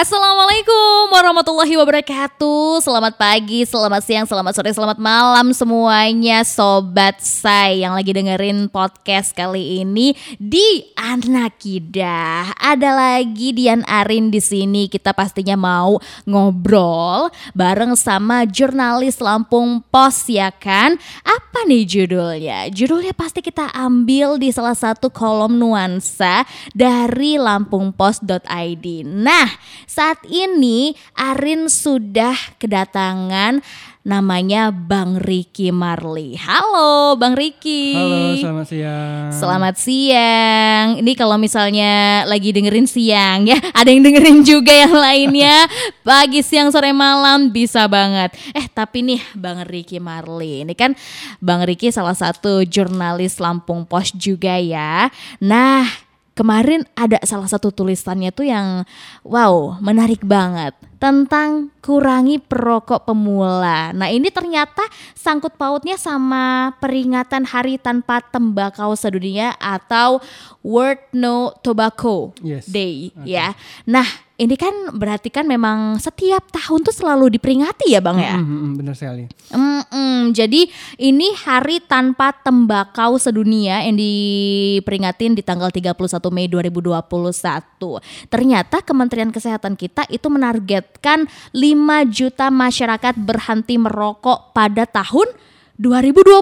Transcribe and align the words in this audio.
Assalamualaikum 0.00 1.12
warahmatullahi 1.12 1.76
wabarakatuh 1.76 2.80
Selamat 2.80 3.20
pagi, 3.20 3.68
selamat 3.68 4.00
siang, 4.00 4.24
selamat 4.24 4.56
sore, 4.56 4.72
selamat 4.72 4.96
malam 4.96 5.52
semuanya 5.52 6.40
Sobat 6.40 7.20
Say 7.20 7.84
yang 7.84 7.92
lagi 7.92 8.16
dengerin 8.16 8.72
podcast 8.72 9.36
kali 9.36 9.84
ini 9.84 10.16
di 10.40 10.88
Anak 10.96 11.60
Kidah 11.60 12.56
Ada 12.56 12.96
lagi 12.96 13.52
Dian 13.52 13.84
Arin 13.84 14.32
di 14.32 14.40
sini. 14.40 14.88
Kita 14.88 15.12
pastinya 15.12 15.60
mau 15.60 16.00
ngobrol 16.24 17.28
bareng 17.52 17.92
sama 17.92 18.48
jurnalis 18.48 19.20
Lampung 19.20 19.84
Pos 19.84 20.24
ya 20.32 20.48
kan 20.48 20.96
Apa 21.28 21.68
nih 21.68 21.84
judulnya? 21.84 22.72
Judulnya 22.72 23.12
pasti 23.12 23.44
kita 23.44 23.68
ambil 23.76 24.40
di 24.40 24.48
salah 24.48 24.72
satu 24.72 25.12
kolom 25.12 25.60
nuansa 25.60 26.48
dari 26.72 27.36
lampungpos.id 27.36 28.86
Nah 29.04 29.48
saat 29.90 30.22
ini 30.30 30.94
Arin 31.18 31.66
sudah 31.66 32.38
kedatangan 32.62 33.58
namanya 34.06 34.70
Bang 34.70 35.18
Riki 35.18 35.74
Marli. 35.74 36.38
Halo 36.38 37.18
Bang 37.18 37.34
Riki. 37.34 37.98
Halo, 37.98 38.38
selamat 38.38 38.66
siang. 38.70 39.28
Selamat 39.34 39.74
siang. 39.76 40.86
Ini 41.02 41.12
kalau 41.18 41.36
misalnya 41.36 42.22
lagi 42.24 42.54
dengerin 42.54 42.86
siang 42.86 43.50
ya, 43.50 43.58
ada 43.82 43.90
yang 43.90 44.06
dengerin 44.06 44.46
juga 44.46 44.70
yang 44.70 44.94
lainnya. 44.94 45.66
Pagi, 46.06 46.40
siang, 46.40 46.70
sore, 46.70 46.94
malam 46.94 47.50
bisa 47.50 47.90
banget. 47.90 48.30
Eh, 48.54 48.70
tapi 48.70 49.02
nih 49.02 49.20
Bang 49.34 49.66
Riki 49.66 49.98
Marli. 49.98 50.62
Ini 50.62 50.72
kan 50.78 50.94
Bang 51.42 51.66
Riki 51.66 51.90
salah 51.90 52.14
satu 52.14 52.62
jurnalis 52.62 53.42
Lampung 53.42 53.84
Pos 53.84 54.14
juga 54.14 54.54
ya. 54.56 55.12
Nah, 55.42 56.09
kemarin 56.40 56.88
ada 56.96 57.20
salah 57.28 57.44
satu 57.44 57.68
tulisannya 57.68 58.32
tuh 58.32 58.48
yang 58.48 58.88
wow 59.28 59.76
menarik 59.84 60.24
banget 60.24 60.72
tentang 60.96 61.68
kurangi 61.84 62.40
perokok 62.40 63.04
pemula. 63.04 63.92
Nah 63.92 64.08
ini 64.08 64.32
ternyata 64.32 64.80
sangkut 65.12 65.56
pautnya 65.60 66.00
sama 66.00 66.76
peringatan 66.80 67.44
Hari 67.44 67.76
Tanpa 67.76 68.24
Tembakau 68.24 68.96
Sedunia 68.96 69.52
atau 69.60 70.24
World 70.64 71.00
No 71.12 71.52
Tobacco 71.60 72.32
Yes. 72.40 72.64
Day 72.68 73.12
Okay. 73.16 73.36
ya. 73.36 73.52
Nah 73.84 74.04
ini 74.40 74.56
kan 74.56 74.72
berarti 74.96 75.28
kan 75.28 75.44
memang 75.44 76.00
setiap 76.00 76.48
tahun 76.48 76.80
tuh 76.80 76.96
selalu 76.96 77.36
diperingati 77.36 77.92
ya 77.92 78.00
bang 78.00 78.16
ya. 78.16 78.34
Mm, 78.40 78.48
mm, 78.48 78.56
mm, 78.56 78.72
benar 78.80 78.94
sekali. 78.96 79.24
Mm-mm, 79.52 80.32
jadi 80.32 80.64
ini 80.96 81.36
hari 81.36 81.84
tanpa 81.84 82.32
tembakau 82.32 83.20
sedunia 83.20 83.84
yang 83.84 84.00
diperingatin 84.00 85.36
di 85.36 85.44
tanggal 85.44 85.68
31 85.68 86.32
Mei 86.32 86.48
2021. 86.48 88.00
Ternyata 88.32 88.80
Kementerian 88.80 89.28
Kesehatan 89.28 89.76
kita 89.76 90.08
itu 90.08 90.32
menargetkan 90.32 91.28
5 91.52 92.08
juta 92.08 92.48
masyarakat 92.48 93.20
berhenti 93.20 93.76
merokok 93.76 94.56
pada 94.56 94.88
tahun 94.88 95.28
2021. 95.76 96.40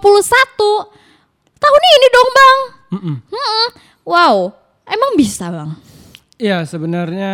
Tahun 1.59 1.83
ini 1.99 2.07
dong, 2.15 2.31
Bang. 2.31 2.59
Mm, 2.95 3.01
mm. 3.03 3.17
Mm-mm. 3.27 3.67
Wow, 4.07 4.55
emang 4.87 5.19
bisa, 5.19 5.51
Bang? 5.51 5.88
Ya 6.39 6.63
sebenarnya 6.63 7.33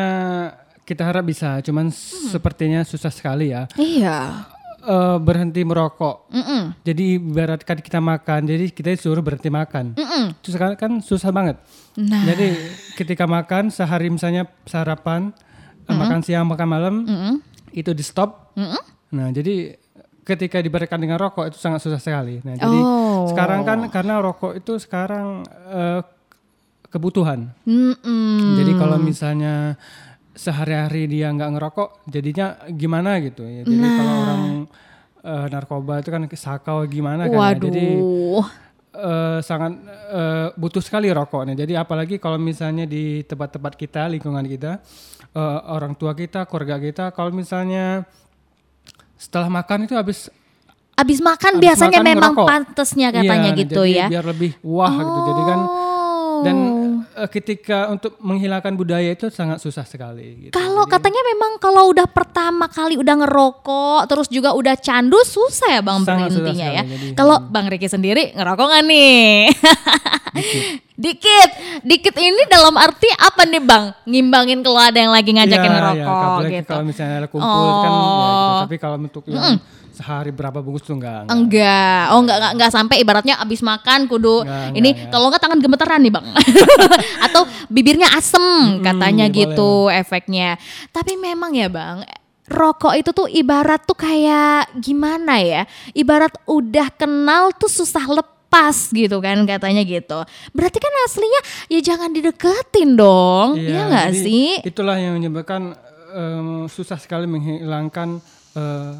kita 0.83 1.05
harap 1.05 1.25
bisa, 1.25 1.61
cuman 1.61 1.89
Hmm. 1.89 2.29
sepertinya 2.29 2.81
susah 2.83 3.09
sekali 3.09 3.49
ya 3.49 3.69
Iya. 3.75 4.49
Eh, 4.81 5.17
berhenti 5.17 5.65
merokok. 5.65 6.29
Mm-mm. 6.29 6.77
Jadi 6.81 7.17
ibaratkan 7.17 7.81
kita 7.81 8.05
makan, 8.05 8.45
jadi 8.45 8.69
kita 8.69 8.93
disuruh 8.93 9.21
berhenti 9.21 9.49
makan. 9.49 9.97
Itu 10.35 10.53
sekarang 10.53 10.77
kan 10.77 10.93
susah 11.01 11.33
banget. 11.33 11.57
Nah, 11.97 12.21
Jadi 12.23 12.53
ketika 12.93 13.25
makan 13.25 13.73
sehari 13.73 14.13
misalnya 14.13 14.45
sarapan, 14.65 15.33
eh, 15.85 15.89
makan 15.91 16.21
siang, 16.21 16.45
makan 16.45 16.69
malam, 16.69 16.95
mm-mm. 17.01 17.35
itu 17.73 17.91
di 17.91 18.05
stop. 18.05 18.53
Nah 19.09 19.33
jadi 19.33 19.73
ketika 20.21 20.61
diberikan 20.61 20.97
dengan 20.97 21.17
rokok 21.17 21.49
itu 21.49 21.57
sangat 21.57 21.81
susah 21.81 21.97
sekali. 21.97 22.41
Nah 22.41 22.53
jadi 22.55 22.77
Oh. 22.77 23.25
sekarang 23.25 23.65
kan 23.65 23.89
karena 23.89 24.21
rokok 24.21 24.53
itu 24.55 24.77
sekarang 24.77 25.45
eh, 25.67 26.01
kebutuhan. 26.95 27.51
Mm-mm. 27.67 28.55
Jadi 28.55 28.73
kalau 28.75 28.97
misalnya 28.97 29.75
sehari-hari 30.31 31.07
dia 31.07 31.31
nggak 31.31 31.51
ngerokok, 31.53 31.89
jadinya 32.07 32.47
gimana 32.69 33.19
gitu 33.19 33.43
ya. 33.43 33.63
Jadi 33.63 33.75
Nah. 33.77 33.93
kalau 33.93 34.15
orang 34.21 34.43
eh, 35.21 35.47
narkoba 35.49 35.93
itu 35.99 36.11
kan 36.11 36.23
sakau 36.31 36.79
gimana 36.87 37.27
kan. 37.27 37.35
ya. 37.35 37.59
Jadi 37.59 37.87
eh, 38.95 39.39
sangat 39.41 39.73
eh, 40.11 40.47
butuh 40.55 40.79
sekali 40.79 41.11
rokoknya. 41.11 41.55
Jadi 41.55 41.75
apalagi 41.75 42.19
kalau 42.19 42.37
misalnya 42.37 42.85
di 42.85 43.23
tempat-tempat 43.23 43.75
kita, 43.75 44.07
lingkungan 44.07 44.45
kita, 44.45 44.79
eh, 45.31 45.59
orang 45.67 45.95
tua 45.95 46.13
kita, 46.13 46.47
keluarga 46.47 46.79
kita, 46.79 47.05
kalau 47.11 47.31
misalnya 47.31 48.07
setelah 49.15 49.49
makan 49.49 49.87
itu 49.87 49.95
habis 49.95 50.31
Abis 50.95 51.19
makan 51.19 51.59
Abis 51.59 51.63
biasanya 51.65 51.99
makan 51.99 52.07
memang 52.07 52.33
ngerokok. 52.35 52.47
pantasnya 52.47 53.09
katanya 53.11 53.51
iya, 53.51 53.59
gitu 53.59 53.83
jadi 53.83 53.99
ya. 53.99 54.07
biar 54.15 54.25
lebih 54.31 54.53
wah 54.63 54.95
gitu. 54.95 55.21
Jadi 55.27 55.43
kan 55.43 55.61
Oh. 55.65 56.43
dan 56.43 56.57
eh, 57.13 57.29
ketika 57.29 57.93
untuk 57.93 58.17
menghilangkan 58.23 58.73
budaya 58.73 59.13
itu 59.13 59.29
sangat 59.29 59.61
susah 59.61 59.85
sekali. 59.85 60.49
Gitu. 60.49 60.53
kalau 60.55 60.89
Jadi 60.89 60.93
katanya 60.97 61.23
memang 61.35 61.53
kalau 61.61 61.93
udah 61.93 62.09
pertama 62.09 62.67
kali 62.71 62.97
udah 62.97 63.15
ngerokok 63.25 64.01
terus 64.09 64.29
juga 64.33 64.57
udah 64.57 64.75
candu 64.79 65.21
susah 65.23 65.79
ya 65.79 65.83
bang 65.85 66.01
Sangat 66.05 66.33
ya. 66.57 66.83
Kalau 67.13 67.37
hmm. 67.41 67.51
bang 67.53 67.67
Riki 67.69 67.89
sendiri 67.91 68.33
ngerokok 68.33 68.65
nggak 68.65 68.85
nih? 68.89 69.53
dikit, 71.05 71.51
dikit 71.83 72.15
ini 72.17 72.43
dalam 72.49 72.75
arti 72.79 73.11
apa 73.19 73.45
nih 73.45 73.63
bang? 73.63 73.85
Ngimbangin 74.09 74.61
kalau 74.63 74.81
ada 74.81 74.99
yang 74.99 75.13
lagi 75.13 75.31
ngajakin 75.35 75.71
Iya, 75.71 75.77
ngerokok 75.79 75.99
iya, 75.99 76.27
apalagi 76.29 76.55
gitu. 76.55 76.73
Kalau 76.73 76.85
misalnya 76.87 77.17
ada 77.21 77.29
kumpul 77.29 77.69
kan 77.83 77.91
ya 77.91 77.99
gitu. 77.99 78.21
Oh. 78.25 78.61
Tapi 78.65 78.77
kalau 78.79 78.97
untuk 78.97 79.25
yang 79.29 79.59
sehari 79.95 80.35
berapa 80.35 80.59
bungkus 80.59 80.83
tuh 80.83 80.99
enggak. 80.99 81.31
enggak. 81.31 81.39
Enggak, 81.39 82.03
oh 82.11 82.19
enggak, 82.19 82.37
enggak, 82.43 82.53
enggak 82.59 82.71
sampai 82.75 82.97
ibaratnya 82.99 83.35
abis 83.39 83.61
makan 83.63 84.11
kudu 84.11 84.43
Enggak, 84.43 84.75
ini 84.75 84.91
enggak, 84.91 85.11
kalau 85.15 85.27
enggak 85.31 85.43
tangan 85.47 85.61
gemeteran 85.63 86.01
nih 86.03 86.13
bang, 86.13 86.27
atau 87.31 87.43
bibirnya 87.71 88.09
asem 88.19 88.45
katanya 88.83 89.31
iya, 89.31 89.37
gitu 89.39 89.87
efeknya. 89.89 90.59
Tapi 90.91 91.15
memang 91.15 91.55
ya 91.55 91.71
bang, 91.71 92.03
rokok 92.51 92.95
itu 92.99 93.11
tuh 93.15 93.31
ibarat 93.31 93.87
tuh 93.87 93.95
kayak 93.95 94.75
gimana 94.83 95.39
ya? 95.39 95.63
Ibarat 95.95 96.35
udah 96.51 96.91
kenal 96.93 97.55
tuh 97.55 97.71
susah 97.71 98.05
lepas 98.11 98.91
gitu 98.91 99.23
kan 99.23 99.47
katanya 99.47 99.87
gitu. 99.87 100.27
Berarti 100.51 100.79
kan 100.83 100.93
aslinya 101.07 101.41
ya 101.71 101.81
jangan 101.81 102.11
dideketin 102.11 102.99
dong, 102.99 103.57
Iya, 103.57 103.71
ya 103.71 103.81
enggak 103.87 104.09
jadi 104.11 104.23
sih? 104.27 104.49
Itulah 104.67 104.99
yang 104.99 105.23
menyebabkan 105.23 105.79
em, 106.15 106.67
susah 106.71 106.99
sekali 106.99 107.27
menghilangkan 107.27 108.19
eh, 108.55 108.95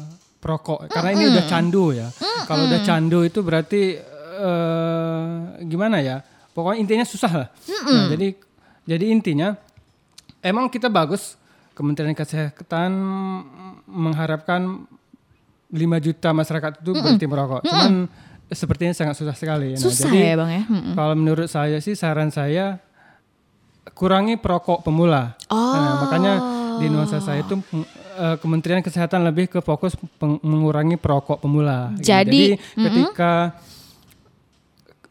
perokok 0.45 0.85
karena 0.93 1.09
ini 1.17 1.23
udah 1.33 1.43
candu 1.49 1.89
ya. 1.89 2.07
Kalau 2.45 2.69
udah 2.69 2.85
candu 2.85 3.25
itu 3.25 3.41
berarti 3.41 3.97
eh, 4.37 5.25
gimana 5.65 6.05
ya? 6.05 6.21
Pokoknya 6.53 6.77
intinya 6.85 7.01
susah 7.01 7.31
lah. 7.33 7.47
Nah, 7.89 8.05
jadi 8.13 8.37
jadi 8.85 9.05
intinya 9.09 9.57
emang 10.45 10.69
kita 10.69 10.85
bagus 10.93 11.41
Kementerian 11.73 12.13
Kesehatan 12.13 12.93
mengharapkan 13.89 14.85
5 15.73 16.05
juta 16.05 16.29
masyarakat 16.31 16.71
itu 16.79 16.91
berhenti 16.93 17.25
merokok. 17.25 17.65
Cuman 17.65 18.07
sepertinya 18.53 18.93
sangat 18.93 19.17
susah 19.19 19.35
sekali. 19.35 19.73
Nah, 19.75 19.81
Susah 19.81 20.07
jadi, 20.07 20.19
ya 20.21 20.35
bang 20.39 20.51
ya. 20.53 20.63
Mm-mm. 20.69 20.93
kalau 20.93 21.15
menurut 21.17 21.49
saya 21.49 21.81
sih 21.81 21.97
saran 21.97 22.29
saya 22.29 22.79
kurangi 23.97 24.37
perokok 24.39 24.85
pemula. 24.85 25.35
Oh. 25.51 25.57
Nah, 25.57 25.93
makanya 26.05 26.33
di 26.77 26.87
nuansa 26.87 27.17
saya 27.17 27.39
itu 27.39 27.55
eh, 28.13 28.35
Kementerian 28.37 28.79
Kesehatan 28.79 29.23
lebih 29.23 29.47
ke 29.47 29.59
fokus 29.59 29.93
peng- 30.13 30.39
mengurangi 30.41 30.95
perokok 30.95 31.39
pemula. 31.39 31.91
gitu. 31.93 32.05
Jadi, 32.05 32.43
ketika 32.75 33.33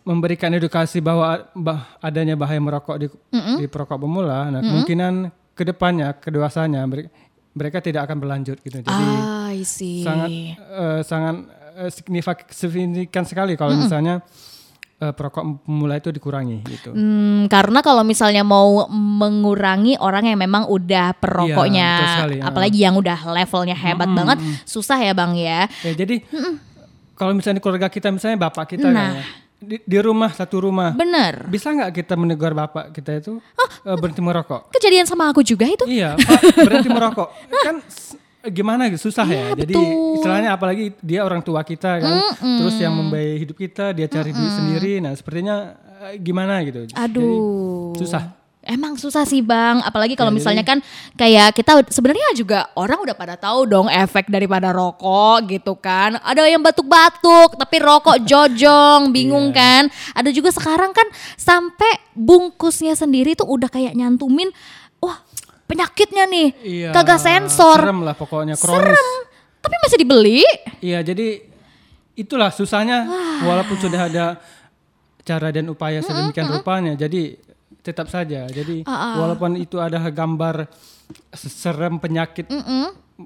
memberikan 0.03 0.53
edukasi 0.53 1.01
bahwa 1.01 1.27
bah- 1.53 1.97
adanya 1.99 2.35
bahaya 2.35 2.59
merokok 2.59 2.97
di, 2.99 3.07
di 3.57 3.65
perokok 3.65 3.97
pemula, 3.99 4.51
nah 4.51 4.61
kemungkinan 4.61 5.13
ke 5.51 5.65
depannya 5.65 6.13
kedewasanya 6.15 6.85
mere- 6.85 7.09
mereka 7.51 7.79
tidak 7.79 8.05
akan 8.05 8.19
berlanjut 8.19 8.59
gitu. 8.61 8.79
Jadi 8.79 8.93
Ah, 9.17 9.49
sangat 10.03 10.29
eh, 10.29 11.01
sangat 11.03 11.35
eh, 11.75 11.91
signifik- 11.91 12.51
signifikan 12.51 13.25
sekali 13.25 13.55
kalau 13.55 13.73
misalnya 13.79 14.21
eh, 15.05 15.13
perokok 15.13 15.43
pemula 15.63 15.95
itu 15.95 16.09
dikurangi 16.09 16.65
gitu. 16.65 16.91
Hmm, 16.91 17.45
karena 17.47 17.79
kalau 17.79 18.01
misalnya 18.01 18.41
mau 18.41 18.89
mengurangi 18.89 19.95
orang 19.97 20.25
yang 20.25 20.39
memang 20.39 20.65
udah 20.65 21.13
perokoknya, 21.15 21.85
Iya, 21.85 21.99
betul 21.99 22.15
sekali, 22.17 22.37
ya. 22.37 22.43
apalagi 22.49 22.79
yang 22.81 22.95
udah 22.95 23.19
levelnya 23.31 23.77
hebat 23.77 24.09
banget, 24.09 24.39
susah 24.65 24.97
ya 24.97 25.13
bang 25.13 25.33
ya. 25.35 25.61
Ya, 25.81 25.93
jadi 25.95 26.25
kalau 27.13 27.33
misalnya 27.33 27.61
keluarga 27.61 27.87
kita 27.87 28.09
misalnya 28.09 28.41
bapak 28.41 28.65
kita 28.71 28.89
Nah. 28.89 28.95
kan 28.95 29.09
ya, 29.15 29.25
di, 29.57 29.77
di 29.81 29.97
rumah 29.97 30.29
satu 30.29 30.61
rumah 30.61 30.93
Bener. 30.93 31.49
bisa 31.49 31.73
nggak 31.73 31.95
kita 31.95 32.15
menegur 32.15 32.53
bapak 32.53 32.93
kita 32.93 33.17
itu 33.17 33.41
eh, 33.83 33.97
berhenti 33.97 34.21
merokok? 34.21 34.69
Kejadian 34.71 35.05
sama 35.05 35.29
aku 35.29 35.41
juga 35.41 35.65
itu. 35.65 35.85
iya, 35.87 36.17
Pak, 36.17 36.41
berhenti 36.59 36.89
merokok. 36.89 37.29
Kan 37.67 37.81
gimana 38.47 38.89
gitu 38.89 39.09
susah 39.09 39.25
ya. 39.25 39.45
Jadi 39.55 39.73
Iya, 39.73 39.81
betul. 39.81 40.15
istilahnya 40.17 40.51
apalagi 40.53 40.85
dia 40.99 41.21
orang 41.21 41.41
tua 41.41 41.61
kita 41.61 41.99
kan, 41.99 42.15
terus 42.37 42.77
yang 42.77 42.93
membiayai 42.93 43.37
hidup 43.39 43.57
kita, 43.57 43.91
dia 43.91 44.05
cari 44.05 44.31
duit 44.31 44.53
sendiri. 44.53 44.99
Nah, 44.99 45.13
sepertinya 45.13 45.77
eh, 46.05 46.17
gimana 46.17 46.61
gitu. 46.61 46.85
Jadi, 46.85 46.95
Aduh. 46.95 47.95
susah. 47.95 48.37
Emang 48.61 48.97
susah 48.97 49.29
sih 49.29 49.45
bang, 49.45 49.85
apalagi 49.85 50.17
kalau 50.17 50.33
Ya, 50.33 50.37
misalnya 50.41 50.65
kan 50.65 50.81
kayak 51.15 51.53
kita 51.53 51.85
sebenarnya 51.87 52.33
juga 52.33 52.65
orang 52.73 52.97
udah 52.99 53.13
pada 53.13 53.37
tahu 53.37 53.69
dong 53.69 53.93
efek 53.93 54.25
daripada 54.27 54.73
rokok 54.73 55.45
gitu 55.53 55.77
kan. 55.77 56.17
Ada 56.17 56.49
yang 56.49 56.65
batuk-batuk 56.65 57.61
tapi 57.61 57.77
rokok 57.77 58.25
jojong, 58.31 59.13
bingung 59.13 59.53
Iya. 59.53 59.61
kan. 59.61 59.83
Ada 60.17 60.33
juga 60.33 60.49
sekarang 60.49 60.97
kan 60.97 61.05
sampai 61.37 62.09
bungkusnya 62.17 62.97
sendiri 62.97 63.37
tuh 63.37 63.45
udah 63.45 63.69
kayak 63.69 63.93
nyantumin, 63.93 64.49
wah 64.97 65.21
penyakitnya 65.65 66.25
nih, 66.27 66.49
Iya, 66.61 66.91
kagak 66.93 67.19
sensor, 67.19 67.79
Serem 67.81 68.01
lah 68.03 68.13
pokoknya 68.13 68.55
kronis. 68.55 68.95
Serem. 68.95 69.09
tapi 69.59 69.75
masih 69.81 69.99
dibeli. 69.99 70.41
Iya, 70.79 71.01
jadi 71.01 71.41
itulah 72.15 72.53
susahnya 72.53 73.09
walaupun 73.43 73.77
sudah 73.77 74.07
ada 74.07 74.27
cara 75.25 75.49
dan 75.49 75.67
upaya 75.67 76.05
sedemikian 76.05 76.53
rupanya. 76.53 76.93
Jadi 76.95 77.41
tetap 77.81 78.09
saja. 78.09 78.45
Jadi 78.45 78.85
walaupun 78.89 79.57
itu 79.57 79.81
ada 79.81 79.97
gambar 80.05 80.69
serem 81.33 81.97
penyakit 81.97 82.49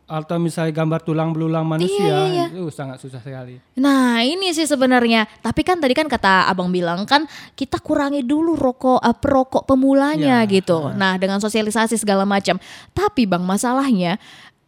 atau 0.04 0.36
misalnya 0.36 0.72
gambar 0.76 1.00
tulang 1.00 1.32
belulang 1.32 1.64
manusia, 1.64 2.48
itu 2.52 2.68
sangat 2.68 3.00
susah 3.00 3.24
sekali. 3.24 3.56
Nah 3.80 4.20
ini 4.20 4.52
sih 4.52 4.68
sebenarnya, 4.68 5.24
tapi 5.40 5.64
kan 5.64 5.80
tadi 5.80 5.96
kan 5.96 6.04
kata 6.04 6.44
abang 6.44 6.68
bilang 6.68 7.08
kan 7.08 7.24
kita 7.56 7.80
kurangi 7.80 8.20
dulu 8.20 8.52
rokok 8.52 9.00
eh, 9.00 9.16
perokok 9.16 9.64
pemulanya 9.64 10.44
Ya, 10.44 10.50
gitu. 10.50 10.92
Nah 10.92 11.16
dengan 11.16 11.40
sosialisasi 11.40 11.96
segala 11.96 12.28
macam. 12.28 12.60
Tapi 12.92 13.24
bang 13.24 13.40
masalahnya 13.40 14.20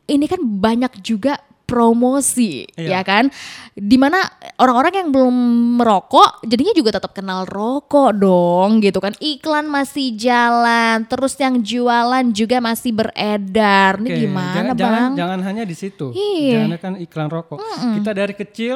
ini 0.09 0.25
kan 0.25 0.41
banyak 0.41 1.05
juga 1.05 1.37
promosi 1.71 2.67
Iya. 2.75 2.99
ya 2.99 3.01
kan 3.01 3.31
di 3.73 3.95
mana 3.95 4.19
orang-orang 4.59 4.93
yang 4.99 5.09
belum 5.09 5.37
merokok 5.79 6.43
jadinya 6.43 6.75
juga 6.75 6.99
tetap 6.99 7.15
kenal 7.15 7.47
rokok 7.47 8.11
dong 8.13 8.83
gitu 8.83 8.99
kan 8.99 9.15
iklan 9.23 9.65
masih 9.65 10.13
jalan 10.13 11.07
terus 11.07 11.39
yang 11.39 11.63
jualan 11.63 12.27
juga 12.35 12.59
masih 12.59 12.91
beredar 12.91 13.97
ini 13.97 14.11
Oke, 14.11 14.21
gimana 14.21 14.55
jangan, 14.55 14.75
bang 14.75 14.79
Jangan, 14.81 15.11
jangan 15.17 15.41
hanya 15.47 15.63
di 15.63 15.77
situ. 15.79 16.07
Iya. 16.11 16.67
Jangan 16.67 16.79
kan 16.81 16.93
iklan 16.99 17.29
rokok. 17.29 17.59
Kita 17.97 18.11
dari 18.11 18.35
kecil 18.35 18.75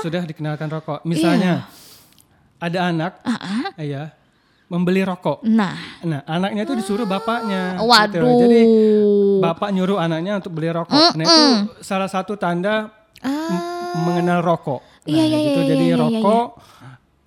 sudah 0.00 0.22
dikenalkan 0.22 0.70
rokok. 0.70 1.02
Misalnya 1.02 1.66
ada 2.56 2.88
anak, 2.88 3.20
ya, 3.76 4.15
membeli 4.66 5.00
rokok. 5.00 5.42
nah 5.42 5.78
Nah, 6.02 6.20
anaknya 6.24 6.62
itu 6.62 6.74
disuruh 6.74 7.04
bapaknya. 7.04 7.78
gitu. 7.78 7.86
waduh 7.86 8.34
Jadi 8.36 8.60
bapak 9.38 9.68
nyuruh 9.70 9.96
anaknya 9.96 10.36
untuk 10.36 10.52
beli 10.52 10.68
rokok. 10.68 11.14
Nah, 11.14 11.22
itu 11.22 11.44
salah 11.80 12.06
satu 12.06 12.34
tanda 12.34 12.90
m- 13.22 13.62
mengenal 14.02 14.42
rokok. 14.42 14.82
Nah, 15.06 15.12
Iya, 15.12 15.24
iya, 15.24 15.38
gitu. 15.40 15.60
iya, 15.60 15.68
Jadi 15.68 15.84
iya, 15.84 15.94
iya, 15.94 16.02
rokok 16.18 16.46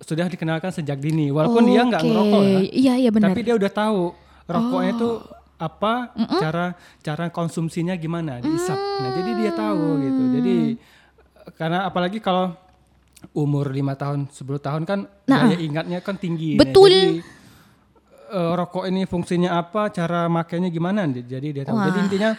sudah 0.00 0.26
dikenalkan 0.26 0.70
sejak 0.70 0.98
dini. 0.98 1.28
Walaupun 1.28 1.64
dia 1.64 1.80
nggak 1.82 2.02
ngerokok 2.02 2.42
ya. 2.42 2.58
Iya 2.66 2.92
iya 2.98 3.10
benar. 3.10 3.30
Tapi 3.30 3.40
dia 3.40 3.54
udah 3.54 3.70
tahu 3.70 4.00
rokoknya 4.44 4.90
itu 4.92 5.10
apa 5.56 5.94
cara 6.34 6.66
cara 6.98 7.24
konsumsinya 7.28 7.92
gimana 7.94 8.36
diisap. 8.38 8.76
Nah, 8.76 9.10
jadi 9.14 9.30
dia 9.34 9.52
tahu 9.54 9.84
gitu. 9.98 10.22
Jadi 10.34 10.56
karena 11.52 11.84
apalagi 11.84 12.18
kalau 12.18 12.52
umur 13.36 13.70
lima 13.70 13.94
tahun 13.94 14.32
10 14.32 14.42
tahun 14.58 14.82
kan 14.88 15.04
daya 15.28 15.56
ingatnya 15.60 15.98
kan 16.00 16.16
tinggi. 16.16 16.56
Nah, 16.56 16.64
Betul. 16.66 16.90
jadi 16.90 17.20
eh, 18.32 18.52
rokok 18.56 18.84
ini 18.88 19.02
fungsinya 19.04 19.60
apa, 19.60 19.92
cara 19.92 20.26
makainya 20.26 20.72
gimana. 20.72 21.04
Jadi 21.06 21.48
dia 21.60 21.64
tahu. 21.66 21.76
Jadi 21.78 21.98
intinya 22.00 22.30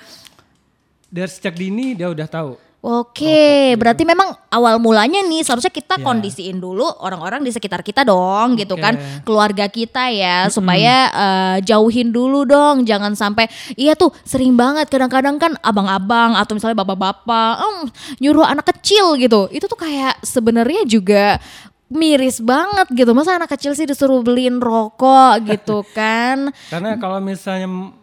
dari 1.11 1.31
sejak 1.31 1.55
dini 1.55 1.93
dia 1.93 2.09
udah 2.09 2.27
tahu. 2.27 2.70
Oke, 2.81 3.77
berarti 3.77 4.01
memang 4.01 4.33
awal 4.49 4.81
mulanya 4.81 5.21
nih 5.21 5.45
seharusnya 5.45 5.69
kita 5.69 6.01
Ya. 6.01 6.03
kondisiin 6.03 6.57
dulu 6.57 6.81
orang-orang 6.97 7.45
di 7.45 7.53
sekitar 7.53 7.85
kita 7.85 8.01
dong, 8.01 8.57
gitu 8.57 8.73
kan, 8.73 8.97
keluarga 9.21 9.69
kita 9.69 10.09
ya, 10.09 10.49
supaya 10.49 11.13
eh, 11.13 11.57
jauhin 11.61 12.09
dulu 12.09 12.41
dong, 12.41 12.81
jangan 12.81 13.13
sampai 13.13 13.45
iya 13.77 13.93
tuh 13.93 14.09
sering 14.25 14.57
banget. 14.57 14.89
Kadang-kadang 14.89 15.37
kan 15.37 15.53
abang-abang 15.61 16.33
atau 16.33 16.57
misalnya 16.57 16.81
bapak-bapak 16.81 17.53
"Em, 17.61 17.75
nyuruh 18.17 18.49
anak 18.49 18.73
kecil 18.73 19.13
gitu, 19.13 19.45
itu 19.53 19.69
tuh 19.69 19.77
kayak 19.77 20.17
sebenarnya 20.25 20.81
juga 20.89 21.37
miris 21.85 22.41
banget 22.41 22.89
gitu, 22.97 23.13
masa 23.13 23.37
anak 23.37 23.53
kecil 23.53 23.77
sih 23.77 23.85
disuruh 23.85 24.25
beliin 24.25 24.57
rokok 24.57 25.37
gitu 25.45 25.85
kan? 25.97 26.49
Karena 26.73 26.97
kalau 26.97 27.21
misalnya 27.21 27.93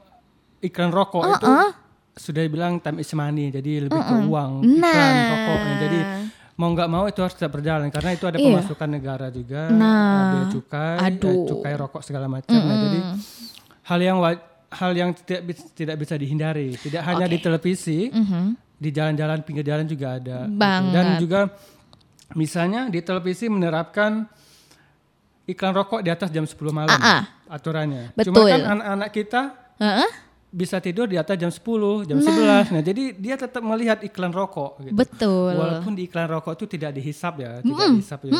iklan 0.62 0.94
rokok 0.94 1.26
itu 1.34 1.50
sudah 2.18 2.42
bilang 2.44 2.76
time 2.76 2.98
is 2.98 3.10
money, 3.12 3.48
jadi 3.48 3.86
lebih 3.86 3.96
ke 3.96 4.14
uang 4.20 4.52
iklan 4.60 4.82
Nah. 4.82 5.28
rokok. 5.28 5.58
Nah, 5.60 5.76
jadi 5.78 6.00
mau 6.54 6.68
nggak 6.68 6.88
mau 6.88 7.04
itu 7.06 7.18
harus 7.18 7.32
tetap 7.32 7.52
berjalan 7.52 7.86
karena 7.88 8.10
itu 8.12 8.24
ada 8.24 8.36
Iya. 8.36 8.46
pemasukan 8.50 8.88
negara 8.88 9.26
juga, 9.28 9.70
Nah. 9.70 10.22
bea 10.28 10.44
cukai, 10.50 10.94
eh, 10.96 11.06
Aduh. 11.08 11.46
cukai 11.46 11.74
rokok 11.74 12.02
segala 12.02 12.26
macam. 12.26 12.52
Nah, 12.52 12.76
jadi 12.76 12.98
hal 13.84 14.00
yang 14.00 14.18
hal 14.68 14.92
yang 14.92 15.10
tidak 15.16 15.40
tidak 15.72 15.96
bisa 15.96 16.14
dihindari, 16.14 16.74
tidak 16.76 17.00
hanya 17.02 17.24
di 17.24 17.38
televisi, 17.38 18.10
di 18.74 18.90
jalan-jalan 18.90 19.40
pinggir 19.40 19.64
jalan 19.64 19.86
juga 19.86 20.06
ada. 20.12 20.44
gitu. 20.44 20.58
Dan 20.58 20.58
Banget. 20.84 21.18
juga 21.18 21.40
misalnya 22.34 22.86
di 22.86 23.00
televisi 23.00 23.46
menerapkan 23.46 24.28
iklan 25.44 25.72
rokok 25.72 26.00
di 26.00 26.10
atas 26.10 26.28
jam 26.28 26.44
10 26.44 26.52
malam 26.70 26.92
Ah, 26.92 27.08
ah. 27.16 27.22
aturannya. 27.50 28.12
Betul. 28.12 28.36
Cuma 28.36 28.44
kan 28.46 28.62
anak-anak 28.68 29.10
kita 29.10 29.42
Heeh. 29.78 30.10
Bisa 30.48 30.80
tidur 30.80 31.04
di 31.04 31.14
atas 31.14 31.36
jam 31.36 31.48
10, 31.48 31.60
jam 32.02 32.16
11. 32.16 32.72
Nah, 32.72 32.80
jadi 32.80 33.12
dia 33.12 33.36
tetap 33.36 33.60
melihat 33.60 34.00
iklan 34.00 34.30
rokok 34.30 34.80
gitu. 34.80 34.96
Betul. 34.96 35.52
Walaupun 35.52 35.92
di 35.92 36.04
iklan 36.04 36.24
rokok 36.26 36.56
itu 36.56 36.64
tidak 36.66 36.90
dihisap 36.92 37.36
ya, 37.36 37.60
tidak 37.60 37.86
dihisap 37.94 38.20
ya. 38.24 38.32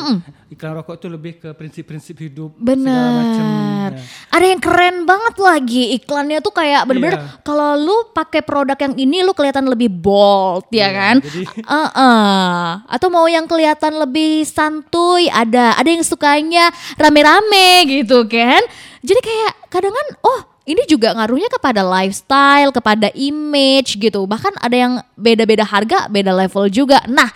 Iklan 0.47 0.73
rokok 0.75 0.95
itu 0.95 1.07
lebih 1.07 1.33
ke 1.37 1.49
prinsip-prinsip 1.51 2.17
hidup 2.17 2.57
segala 2.57 2.73
macam. 3.15 3.45
Benar. 3.45 3.89
Nah, 3.89 4.03
Ada 4.29 4.45
yang 4.47 4.59
keren 4.59 4.97
banget 5.03 5.35
lagi 5.37 5.83
iklannya 5.95 6.39
tuh 6.39 6.49
kayak 6.51 6.81
bener-bener 6.83 7.17
Iya. 7.19 7.41
kalau 7.41 7.73
lu 7.73 7.97
pakai 8.09 8.41
produk 8.41 8.77
yang 8.79 8.93
ini 8.95 9.21
lu 9.21 9.33
kelihatan 9.33 9.65
lebih 9.65 9.89
bold 9.89 10.65
ya 10.69 10.77
Iya, 10.79 10.87
kan? 10.89 11.15
jadi- 11.21 11.47
Uh-uh. 11.79 12.65
Atau 12.85 13.07
mau 13.07 13.25
yang 13.25 13.45
kelihatan 13.45 13.97
lebih 13.97 14.41
santuy 14.43 15.25
ada, 15.27 15.73
ada 15.73 15.85
yang 15.85 16.01
sukanya 16.01 16.69
rame-rame 16.95 17.69
gitu 17.87 18.25
kan? 18.25 18.61
Jadi 18.99 19.19
kayak 19.19 19.51
kadang 19.69 19.91
kan 19.91 20.07
oh 20.21 20.39
ini 20.65 20.83
juga 20.85 21.15
ngaruhnya 21.15 21.47
kepada 21.47 21.81
lifestyle, 21.81 22.71
kepada 22.71 23.07
image 23.15 23.95
gitu. 23.95 24.25
Bahkan 24.25 24.59
ada 24.59 24.75
yang 24.75 24.93
beda-beda 25.15 25.63
harga, 25.63 26.07
beda 26.07 26.31
level 26.35 26.67
juga. 26.67 26.99
Nah, 27.07 27.27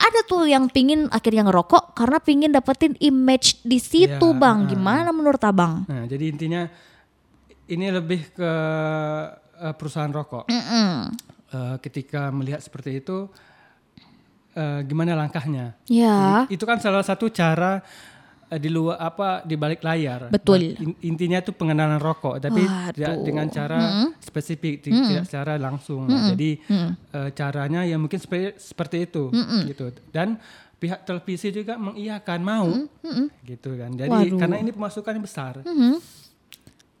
ada 0.00 0.20
tuh 0.24 0.48
yang 0.48 0.66
pingin 0.72 1.06
akhirnya 1.12 1.44
ngerokok 1.44 1.92
karena 1.92 2.18
pingin 2.24 2.50
dapetin 2.50 2.96
image 2.98 3.60
di 3.60 3.76
situ, 3.76 4.28
Iya, 4.32 4.40
Bang. 4.40 4.64
uh. 4.64 4.68
Gimana 4.72 5.12
menurut 5.12 5.42
Abang? 5.44 5.84
nah, 5.84 6.08
jadi 6.08 6.24
intinya 6.32 6.64
ini 7.68 7.86
lebih 7.92 8.32
ke 8.32 8.52
eh, 9.60 9.74
perusahaan 9.76 10.10
rokok. 10.10 10.48
Mm-mm. 10.48 11.12
Eh, 11.50 11.76
ketika 11.84 12.30
melihat 12.32 12.62
seperti 12.64 13.02
itu 13.02 13.28
eh, 14.56 14.80
gimana 14.88 15.14
langkahnya? 15.14 15.76
Ya, 15.86 16.48
Itu 16.50 16.64
kan 16.66 16.80
salah 16.80 17.04
satu 17.04 17.28
cara 17.30 17.84
di 18.52 18.66
luar 18.66 18.98
apa 18.98 19.28
di 19.40 19.54
balik 19.54 19.78
layar. 19.80 20.26
Betul. 20.26 20.72
Nah, 20.72 20.82
in- 20.82 20.98
intinya 21.04 21.38
itu 21.38 21.50
pengenalan 21.50 21.98
rokok, 21.98 22.40
tapi 22.40 22.64
tidak 22.90 23.12
Waduh. 23.12 23.22
dengan 23.22 23.46
cara 23.46 23.78
spesifik, 24.16 24.80
ti- 24.80 24.90
tidak 24.90 25.24
secara 25.24 25.54
langsung. 25.54 26.04
Nah, 26.04 26.30
Jadi 26.30 26.58
eh, 27.12 27.30
caranya 27.30 27.82
ya 27.82 27.94
mungkin 27.94 28.16
seperti 28.16 28.56
seperti 28.56 28.96
itu, 29.04 29.30
gitu. 29.64 29.84
Dan 30.08 30.40
pihak 30.76 31.04
televisi 31.04 31.50
juga 31.50 31.76
mengiyakan 31.76 32.40
mau, 32.40 32.66
gitu 33.42 33.76
kan. 33.76 33.92
Jadi 33.92 34.10
Waduh. 34.10 34.38
karena 34.38 34.56
ini 34.56 34.70
pemasukannya 34.70 35.20
besar, 35.20 35.60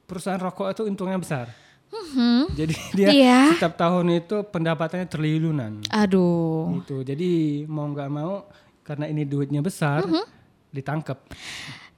perusahaan 0.04 0.38
rokok 0.38 0.70
itu 0.70 0.82
untungnya 0.84 1.16
besar. 1.16 1.46
Jadi 2.50 2.74
dia 2.94 3.08
Iya. 3.08 3.40
setiap 3.52 3.74
tahun 3.76 4.06
itu 4.16 4.46
pendapatannya 4.46 5.06
triliunan 5.06 5.82
aduh. 5.90 6.78
gitu 6.78 7.02
jadi 7.02 7.30
mau 7.66 7.82
nggak 7.84 8.06
mau 8.08 8.46
karena 8.80 9.06
ini 9.06 9.22
duitnya 9.24 9.58
besar 9.58 10.06
Mhm. 10.06 10.22
Ditangkap 10.70 11.18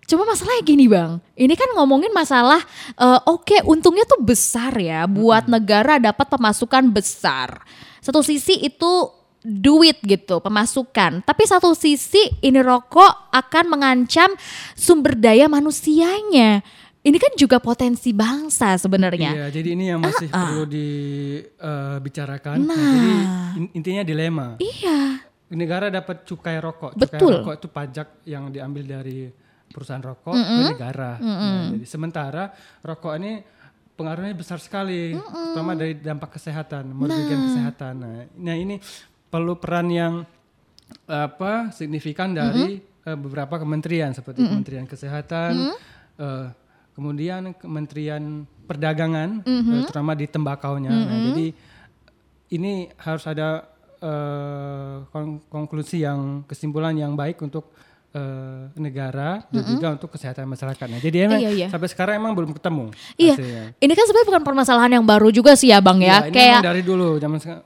Cuma 0.03 0.29
masalahnya 0.29 0.61
gini 0.67 0.91
bang, 0.91 1.23
ini 1.39 1.55
kan 1.57 1.73
ngomongin 1.73 2.13
masalah, 2.13 2.61
eh, 2.93 3.21
oke 3.25 3.65
untungnya 3.65 4.05
tuh 4.05 4.21
besar 4.21 4.75
ya 4.77 5.07
buat 5.07 5.49
negara 5.49 5.97
dapat 5.97 6.27
pemasukan 6.29 6.85
besar. 6.93 7.65
Satu 8.03 8.21
sisi 8.21 8.61
itu 8.61 9.09
duit 9.41 9.97
gitu 10.05 10.43
pemasukan, 10.43 11.25
tapi 11.25 11.49
satu 11.49 11.73
sisi 11.73 12.29
ini 12.45 12.61
rokok 12.61 13.33
akan 13.33 13.65
mengancam 13.73 14.29
sumber 14.77 15.17
daya 15.17 15.49
manusianya. 15.49 16.61
Ini 17.01 17.17
kan 17.17 17.33
juga 17.35 17.57
potensi 17.57 18.13
bangsa 18.13 18.77
sebenarnya. 18.77 19.33
iya 19.33 19.47
jadi 19.49 19.69
ini 19.73 19.91
yang 19.91 19.99
masih 19.99 20.29
Ah, 20.29 20.45
perlu 20.45 20.67
dibicarakan 20.69 22.57
nah, 22.63 22.75
jadi 22.77 23.13
in- 23.57 23.73
intinya 23.75 24.03
dilema. 24.05 24.55
Iya, 24.61 25.25
negara 25.53 25.93
dapat 25.93 26.25
cukai 26.25 26.59
rokok. 26.59 26.97
Betul. 26.97 27.19
cukai 27.19 27.21
rokok 27.41 27.55
itu 27.61 27.69
pajak 27.69 28.09
yang 28.29 28.49
diambil 28.49 28.85
dari 28.85 29.29
perusahaan 29.73 30.05
rokok 30.05 30.35
ke 30.37 30.63
negara. 30.77 31.17
Nah, 31.17 31.73
jadi 31.73 31.87
sementara 31.89 32.53
rokok 32.85 33.13
ini 33.17 33.41
pengaruhnya 33.97 34.35
besar 34.37 34.59
sekali 34.61 35.17
terutama 35.17 35.73
dari 35.77 35.97
dampak 35.97 36.37
kesehatan 36.37 36.93
merugikan 36.93 37.41
kesehatan. 37.49 37.95
Nah, 37.97 38.13
nah 38.37 38.57
ini 38.57 38.77
perlu 39.33 39.57
peran 39.57 39.89
yang 39.89 40.15
apa 41.09 41.73
signifikan 41.73 42.37
dari 42.37 42.77
eh, 42.83 43.17
beberapa 43.17 43.57
kementerian 43.57 44.13
seperti 44.13 44.45
Kementerian 44.45 44.85
Kesehatan 44.85 45.73
eh, 46.21 46.47
kemudian 46.93 47.57
Kementerian 47.57 48.45
perdagangan, 48.69 49.41
eh, 49.45 49.83
terutama 49.89 50.13
di 50.13 50.29
tembakaunya. 50.29 50.93
Nah, 50.93 51.19
jadi 51.33 51.47
ini 52.53 52.93
harus 53.01 53.25
ada 53.25 53.72
kon- 55.09 55.41
konklusi 55.47 56.03
yang 56.03 56.43
kesimpulan 56.45 56.93
yang 56.93 57.15
baik 57.15 57.39
untuk 57.41 57.71
eh, 58.13 58.69
negara 58.77 59.41
dan 59.49 59.63
juga 59.65 59.97
untuk 59.97 60.13
kesehatan 60.13 60.45
masyarakat. 60.45 60.85
Nah, 60.85 61.01
jadi 61.01 61.17
emang 61.25 61.41
Iya, 61.41 61.51
iya. 61.51 61.69
sampai 61.73 61.89
sekarang 61.89 62.21
emang 62.21 62.37
belum 62.37 62.53
ketemu. 62.53 62.93
Iya, 63.17 63.35
hasilnya. 63.35 63.65
ini 63.81 63.93
kan 63.93 64.05
sebenarnya 64.05 64.29
bukan 64.29 64.43
permasalahan 64.45 64.93
yang 64.93 65.05
baru 65.07 65.33
juga 65.33 65.57
sih 65.57 65.73
ya 65.73 65.81
bang 65.81 65.97
ya, 65.99 66.21
Iya, 66.21 66.29
ini 66.29 66.37
kayak 66.37 66.61
dari 66.61 66.83
dulu 66.85 67.17
zaman 67.17 67.41
seka- 67.41 67.65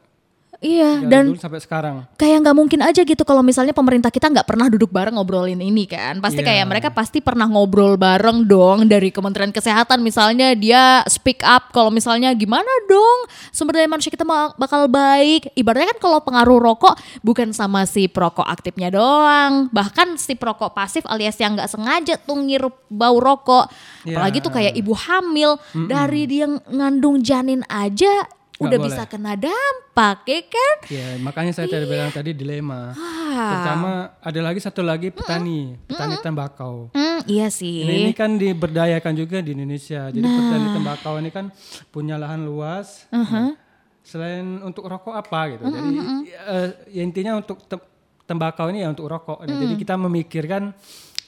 iya 0.60 1.00
dari 1.02 1.10
dan 1.10 1.24
dulu 1.32 1.40
sampai 1.40 1.60
sekarang. 1.60 1.94
kayak 2.16 2.38
nggak 2.42 2.56
mungkin 2.56 2.80
aja 2.80 3.00
gitu 3.02 3.22
kalau 3.22 3.40
misalnya 3.40 3.76
pemerintah 3.76 4.08
kita 4.08 4.28
nggak 4.28 4.46
pernah 4.46 4.66
duduk 4.66 4.88
bareng 4.88 5.16
ngobrolin 5.16 5.60
ini 5.60 5.84
kan. 5.84 6.18
Pasti 6.18 6.40
Iya. 6.40 6.48
kayak 6.52 6.66
mereka 6.66 6.88
pasti 6.90 7.18
pernah 7.20 7.44
ngobrol 7.44 7.96
bareng 7.96 8.44
dong 8.44 8.88
dari 8.88 9.08
Kementerian 9.10 9.52
Kesehatan. 9.52 10.00
Misalnya 10.00 10.52
dia 10.52 11.00
speak 11.06 11.44
up 11.44 11.72
kalau 11.72 11.88
misalnya 11.88 12.32
gimana 12.32 12.68
dong 12.86 13.18
sumber 13.50 13.80
daya 13.80 13.88
manusia 13.88 14.08
kita 14.08 14.24
bakal 14.56 14.88
baik. 14.88 15.52
Ibaratnya 15.54 15.96
kan 15.96 16.00
kalau 16.00 16.18
pengaruh 16.20 16.58
rokok 16.58 16.94
bukan 17.20 17.52
sama 17.52 17.84
si 17.84 18.06
perokok 18.06 18.44
aktifnya 18.44 18.92
doang. 18.92 19.68
Bahkan 19.72 20.16
si 20.16 20.36
perokok 20.36 20.72
pasif 20.72 21.02
alias 21.06 21.36
yang 21.36 21.56
nggak 21.56 21.70
sengaja 21.70 22.14
tuh 22.20 22.36
ngirup 22.36 22.74
bau 22.88 23.16
rokok. 23.18 23.68
Iya. 24.06 24.22
apalagi 24.22 24.38
tuh 24.38 24.52
kayak 24.54 24.74
ibu 24.76 24.94
hamil. 24.94 25.58
Dari 25.74 26.22
dia 26.26 26.46
ngandung 26.46 27.20
janin 27.20 27.66
aja 27.66 28.26
Nggak 28.56 28.64
udah 28.64 28.78
boleh. 28.80 28.88
bisa 28.88 29.02
kena 29.04 29.32
dampak 29.36 30.18
ya 30.24 30.40
kan 30.48 30.76
Ya, 30.88 31.06
makanya 31.20 31.52
saya 31.52 31.68
tadi 31.68 31.84
bilang 31.84 32.08
tadi 32.08 32.30
dilema. 32.32 32.96
Ah. 32.96 33.52
Pertama 33.52 33.90
ada 34.16 34.40
lagi 34.40 34.60
satu 34.60 34.80
lagi 34.80 35.12
petani, 35.12 35.76
petani 35.84 36.16
tembakau. 36.18 36.88
Hmm, 36.90 37.20
iya 37.28 37.52
sih. 37.52 37.84
Ini, 37.84 38.08
ini 38.08 38.12
kan 38.16 38.34
diberdayakan 38.34 39.12
juga 39.12 39.44
di 39.44 39.52
Indonesia. 39.52 40.08
Jadi 40.08 40.24
Nah. 40.24 40.32
petani 40.32 40.66
tembakau 40.72 41.14
ini 41.18 41.28
kan 41.28 41.52
punya 41.88 42.16
lahan 42.16 42.42
luas. 42.42 43.04
Uh-huh. 43.12 43.52
Nah, 43.52 43.52
selain 44.00 44.62
untuk 44.62 44.86
rokok 44.86 45.12
apa 45.12 45.40
gitu. 45.52 45.62
Jadi 45.66 45.96
eh, 46.32 46.68
ya 46.94 47.02
intinya 47.02 47.36
untuk 47.36 47.60
tem- 47.66 47.84
tembakau 48.24 48.70
ini 48.70 48.80
ya 48.80 48.88
untuk 48.88 49.04
rokok. 49.04 49.42
Nah, 49.42 49.52
Jadi 49.52 49.74
kita 49.76 49.98
memikirkan 49.98 50.70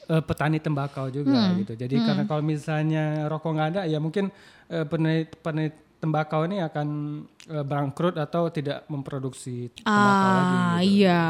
eh, 0.07 0.23
petani 0.25 0.57
tembakau 0.59 1.11
juga 1.11 1.53
gitu. 1.59 1.75
Jadi 1.75 1.99
karena 2.01 2.25
kalau 2.25 2.41
misalnya 2.41 3.29
rokok 3.29 3.51
nggak 3.53 3.69
ada 3.75 3.83
ya 3.85 3.99
mungkin 3.99 4.33
eh, 4.67 4.87
petani, 4.87 5.27
petani 5.29 5.67
tembakau 5.99 6.47
ini 6.47 6.63
akan 6.63 6.89
eh, 7.51 7.65
bangkrut 7.67 8.15
atau 8.17 8.49
tidak 8.55 8.87
memproduksi 8.87 9.71
tembakau 9.83 10.31
lagi. 10.31 10.57
Ah 10.57 10.79
gitu. 10.81 10.91
iya, 11.03 11.23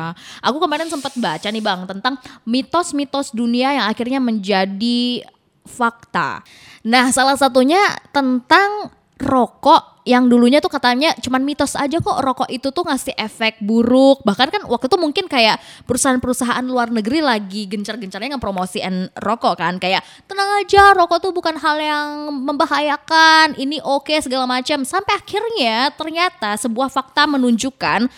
aku 0.45 0.57
kemarin 0.61 0.89
sempat 0.93 1.13
baca 1.17 1.49
nih 1.49 1.65
bang 1.65 1.81
tentang 1.89 2.15
mitos-mitos 2.45 3.33
dunia 3.33 3.75
yang 3.81 3.87
akhirnya 3.89 4.21
menjadi 4.21 5.25
fakta. 5.65 6.45
Nah 6.85 7.13
salah 7.13 7.37
satunya 7.37 7.81
tentang 8.13 8.93
rokok 9.19 9.98
yang 10.09 10.25
dulunya 10.25 10.57
tuh 10.65 10.73
katanya 10.73 11.13
cuman 11.21 11.45
mitos 11.45 11.77
aja 11.77 12.01
kok 12.01 12.25
rokok 12.25 12.49
itu 12.49 12.73
tuh 12.73 12.81
ngasih 12.89 13.13
efek 13.13 13.61
buruk. 13.61 14.25
Bahkan 14.25 14.49
kan 14.49 14.63
waktu 14.65 14.89
itu 14.89 14.97
mungkin 14.97 15.29
kayak 15.29 15.61
perusahaan-perusahaan 15.85 16.65
luar 16.65 16.89
negeri 16.89 17.21
lagi 17.21 17.69
gencar-gencarnya 17.69 18.41
ngepromosiin 18.41 19.13
rokok 19.21 19.61
kan. 19.61 19.77
Kayak 19.77 20.01
tenang 20.25 20.65
aja 20.65 20.97
rokok 20.97 21.21
tuh 21.21 21.33
bukan 21.37 21.61
hal 21.61 21.77
yang 21.77 22.33
membahayakan 22.41 23.61
ini 23.61 23.85
oke 23.85 24.17
segala 24.25 24.49
macam. 24.49 24.81
Sampai 24.89 25.13
akhirnya 25.13 25.93
ternyata 25.93 26.57
sebuah 26.57 26.89
fakta 26.89 27.29
menunjukkan 27.29 28.09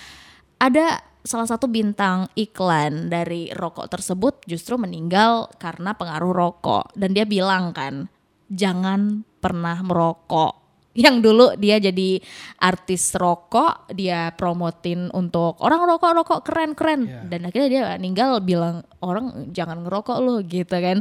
ada 0.62 1.02
salah 1.26 1.50
satu 1.50 1.66
bintang 1.66 2.30
iklan 2.38 3.11
dari 3.11 3.50
rokok 3.50 3.90
tersebut 3.90 4.47
justru 4.47 4.78
meninggal 4.78 5.50
karena 5.59 5.99
pengaruh 5.99 6.30
rokok. 6.30 6.94
Dan 6.94 7.18
dia 7.18 7.26
bilang 7.26 7.75
kan 7.75 8.06
jangan 8.47 9.26
pernah 9.42 9.82
merokok 9.82 10.60
yang 11.04 11.25
dulu 11.25 11.57
dia 11.57 11.80
jadi 11.80 12.21
artis 12.61 13.16
rokok 13.16 13.88
dia 13.97 14.30
promotin 14.37 15.09
untuk 15.11 15.57
orang 15.64 15.88
rokok 15.88 16.12
rokok 16.12 16.40
keren 16.45 16.76
keren 16.76 17.00
Iya. 17.09 17.21
dan 17.26 17.40
akhirnya 17.49 17.69
dia 17.69 17.83
meninggal 17.97 18.45
bilang 18.45 18.76
orang 19.00 19.49
jangan 19.50 19.80
ngerokok 19.80 20.16
lo 20.21 20.45
gitu 20.45 20.76
kan 20.76 21.00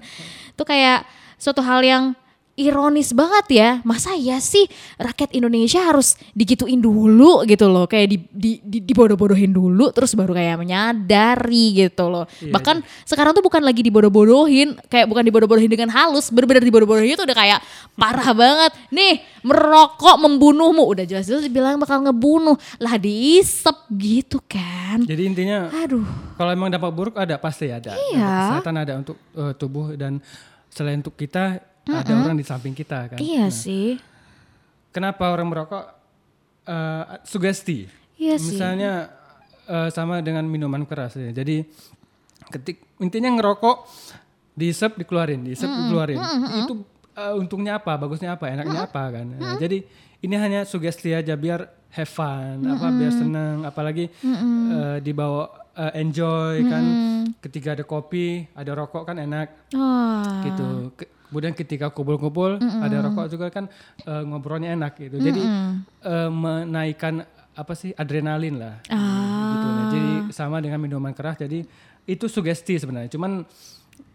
itu 0.55 0.63
kayak 0.63 1.03
suatu 1.35 1.59
hal 1.59 1.83
yang 1.83 2.03
ironis 2.59 3.15
banget 3.15 3.45
ya. 3.55 3.69
Masa 3.87 4.13
ya 4.19 4.43
sih 4.43 4.67
rakyat 4.99 5.31
Indonesia 5.31 5.79
harus 5.79 6.19
digituin 6.35 6.83
dulu 6.83 7.47
gitu 7.47 7.71
loh. 7.71 7.87
Kayak 7.87 8.07
di, 8.11 8.17
di, 8.29 8.51
di 8.59 8.79
dibodoh-bodohin 8.83 9.55
dulu 9.55 9.95
terus 9.95 10.11
baru 10.13 10.35
kayak 10.35 10.59
menyadari 10.59 11.87
gitu 11.87 12.11
loh. 12.11 12.27
Iya, 12.43 12.51
bahkan 12.51 12.83
sekarang 13.07 13.31
tuh 13.31 13.43
bukan 13.45 13.63
lagi 13.63 13.79
dibodoh-bodohin 13.79 14.75
kayak 14.91 15.07
bukan 15.07 15.23
dibodoh-bodohin 15.23 15.71
dengan 15.71 15.89
halus 15.95 16.27
bener-bener 16.27 16.67
dibodoh-bodohin 16.67 17.15
itu 17.15 17.23
udah 17.23 17.37
kayak 17.37 17.59
parah 17.95 18.35
banget. 18.35 18.71
Nih 18.91 19.23
merokok 19.47 20.19
membunuhmu. 20.19 20.83
Udah 20.83 21.07
jelas-jelas 21.07 21.47
dibilang 21.47 21.79
bakal 21.79 22.03
ngebunuh. 22.03 22.59
Lah 22.83 22.99
diisep 22.99 23.87
gitu 23.95 24.43
kan. 24.43 25.07
Jadi 25.07 25.21
intinya 25.23 25.71
aduh. 25.71 26.03
Kalau 26.35 26.51
emang 26.51 26.67
dampak 26.67 26.91
buruk 26.91 27.15
ada 27.15 27.39
pasti 27.39 27.71
ada. 27.71 27.95
Iya. 28.11 28.59
Kesehatan 28.59 28.75
ada 28.75 28.93
untuk 28.99 29.17
eh, 29.37 29.53
tubuh 29.55 29.95
dan 29.95 30.19
selain 30.69 31.01
untuk 31.01 31.17
kita 31.17 31.68
ada 31.91 32.13
orang 32.15 32.37
di 32.37 32.43
samping 32.43 32.71
kita 32.71 33.09
kan. 33.09 33.17
iya 33.17 33.49
sih 33.49 33.97
Kenapa 34.89 35.29
orang 35.29 35.45
merokok 35.45 35.85
eh, 36.65 37.03
sugesti? 37.21 37.85
Iya 38.17 38.35
sih. 38.35 38.57
Misalnya 38.57 39.13
eh, 39.65 39.89
sama 39.89 40.17
dengan 40.19 40.41
minuman 40.43 40.81
keras 40.81 41.13
ya. 41.13 41.29
Jadi 41.29 41.61
ketik 42.49 42.81
intinya 42.97 43.29
ngerokok 43.37 43.85
diisep 44.57 44.97
dikeluarin, 44.97 45.45
diisep 45.45 45.69
dikeluarin. 45.69 46.17
Itu 46.65 46.81
eh, 47.13 47.33
untungnya 47.37 47.77
apa? 47.77 47.95
Bagusnya 47.95 48.33
apa? 48.33 48.49
Enaknya 48.49 48.89
apa 48.89 49.03
kan? 49.13 49.25
Nah, 49.29 49.61
jadi 49.61 49.85
ini 50.19 50.35
hanya 50.35 50.65
sugesti 50.65 51.13
aja 51.13 51.37
biar 51.37 51.69
have 51.93 52.09
fun, 52.09 52.65
apa 52.65 52.89
biar 52.89 53.13
senang, 53.13 53.63
apalagi 53.63 54.09
eh, 54.09 54.97
dibawa 55.05 55.53
eh, 55.77 56.01
enjoy 56.01 56.65
kan. 56.65 56.83
Ketika 57.39 57.77
ada 57.77 57.85
kopi, 57.85 58.49
ada 58.51 58.73
rokok 58.73 59.05
kan 59.05 59.21
enak 59.21 59.69
ah 59.77 60.41
gitu. 60.43 60.97
Ke- 60.97 61.18
Kemudian 61.29 61.53
ketika 61.53 61.93
kumpul-kumpul 61.93 62.57
ada 62.57 62.97
rokok 63.05 63.29
juga 63.29 63.47
kan 63.53 63.69
eh, 64.03 64.23
ngobrolnya 64.25 64.73
enak 64.73 64.97
gitu. 64.97 65.17
Jadi 65.21 65.41
eh, 66.03 66.29
menaikkan 66.29 67.21
apa 67.53 67.73
sih 67.77 67.93
adrenalin 67.93 68.57
lah. 68.57 68.75
Gitu. 68.85 69.67
Nah, 69.69 69.85
jadi 69.93 70.11
sama 70.33 70.57
dengan 70.57 70.81
minuman 70.81 71.13
keras. 71.13 71.37
Jadi 71.37 71.61
itu 72.09 72.25
sugesti 72.25 72.81
sebenarnya. 72.81 73.13
Cuman 73.13 73.45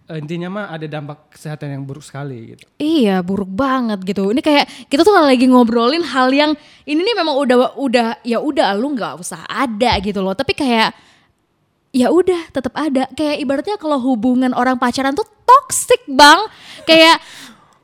intinya 0.04 0.48
mah 0.52 0.66
ada 0.68 0.84
dampak 0.84 1.32
kesehatan 1.32 1.80
yang 1.80 1.82
buruk 1.88 2.04
sekali 2.04 2.52
gitu. 2.52 2.64
Iya 2.76 3.24
buruk 3.24 3.48
banget 3.48 4.04
gitu. 4.04 4.28
Ini 4.28 4.44
kayak 4.44 4.90
kita 4.92 5.00
tuh 5.00 5.16
lagi 5.16 5.48
ngobrolin 5.48 6.04
hal 6.04 6.28
yang 6.28 6.52
ini 6.84 7.00
nih 7.00 7.16
memang 7.16 7.40
udah 7.40 7.56
udah 7.80 8.08
ya 8.20 8.36
udah 8.36 8.76
lu 8.76 8.92
nggak 8.92 9.22
usah 9.22 9.48
ada 9.48 9.96
gitu 10.04 10.20
loh. 10.20 10.36
Tapi 10.36 10.52
kayak 10.52 10.92
ya 11.94 12.10
udah 12.10 12.50
tetap 12.50 12.74
ada. 12.74 13.06
Kayak 13.14 13.36
ibaratnya 13.38 13.76
kalau 13.78 14.02
hubungan 14.02 14.50
orang 14.50 14.76
pacaran 14.76 15.14
tuh 15.14 15.24
toxic 15.46 16.02
bang. 16.10 16.42
Kayak 16.82 17.22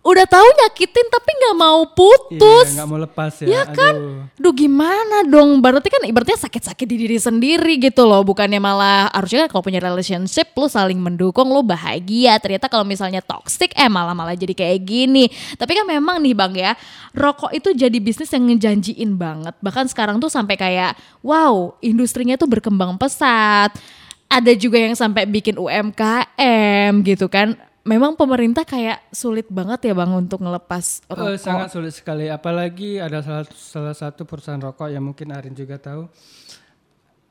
udah 0.01 0.25
tahu 0.25 0.49
nyakitin 0.65 1.07
tapi 1.13 1.31
nggak 1.37 1.57
mau 1.61 1.81
putus. 1.93 2.73
Iya, 2.73 2.77
nggak 2.83 2.89
mau 2.89 2.99
lepas 3.05 3.33
ya. 3.45 3.47
Ya 3.47 3.63
kan? 3.69 3.95
Aduh. 3.95 4.25
Duh 4.41 4.55
gimana 4.57 5.29
dong? 5.29 5.61
Berarti 5.61 5.93
kan 5.93 6.01
ibaratnya 6.09 6.41
sakit-sakit 6.41 6.87
di 6.89 6.97
diri 7.07 7.21
sendiri 7.21 7.77
gitu 7.77 8.09
loh. 8.09 8.25
Bukannya 8.25 8.57
malah 8.59 9.13
harusnya 9.13 9.47
kan 9.47 9.49
kalau 9.53 9.65
punya 9.69 9.79
relationship 9.79 10.57
lu 10.57 10.67
saling 10.73 10.97
mendukung 10.97 11.53
lu 11.53 11.61
bahagia. 11.61 12.41
Ternyata 12.41 12.73
kalau 12.73 12.89
misalnya 12.89 13.21
toxic 13.21 13.77
eh 13.77 13.93
malah-malah 13.93 14.35
jadi 14.35 14.57
kayak 14.57 14.81
gini. 14.89 15.29
Tapi 15.61 15.73
kan 15.77 15.85
memang 15.85 16.19
nih 16.25 16.33
Bang 16.33 16.57
ya, 16.57 16.73
rokok 17.13 17.53
itu 17.53 17.77
jadi 17.77 17.99
bisnis 18.01 18.33
yang 18.33 18.49
ngejanjiin 18.49 19.21
banget. 19.21 19.53
Bahkan 19.61 19.93
sekarang 19.93 20.17
tuh 20.17 20.33
sampai 20.33 20.57
kayak 20.57 20.97
wow, 21.21 21.77
industrinya 21.85 22.41
tuh 22.41 22.49
berkembang 22.49 22.97
pesat. 22.97 23.77
Ada 24.31 24.55
juga 24.55 24.79
yang 24.79 24.95
sampai 24.95 25.27
bikin 25.27 25.59
UMKM 25.59 27.03
gitu 27.03 27.27
kan. 27.27 27.53
Memang 27.81 28.15
pemerintah 28.15 28.63
kayak 28.63 29.03
sulit 29.11 29.49
banget 29.49 29.83
ya 29.83 29.93
Bang 29.93 30.13
untuk 30.13 30.39
ngelepas 30.39 31.03
Eh, 31.03 31.11
rokok. 31.11 31.35
sangat 31.37 31.69
sulit 31.69 31.91
sekali. 31.91 32.29
Apalagi 32.29 32.97
ada 32.97 33.19
salah, 33.19 33.43
salah 33.51 33.93
satu 33.93 34.23
perusahaan 34.23 34.61
rokok 34.61 34.87
yang 34.87 35.03
mungkin 35.03 35.33
Arin 35.33 35.51
juga 35.51 35.75
tahu 35.77 36.07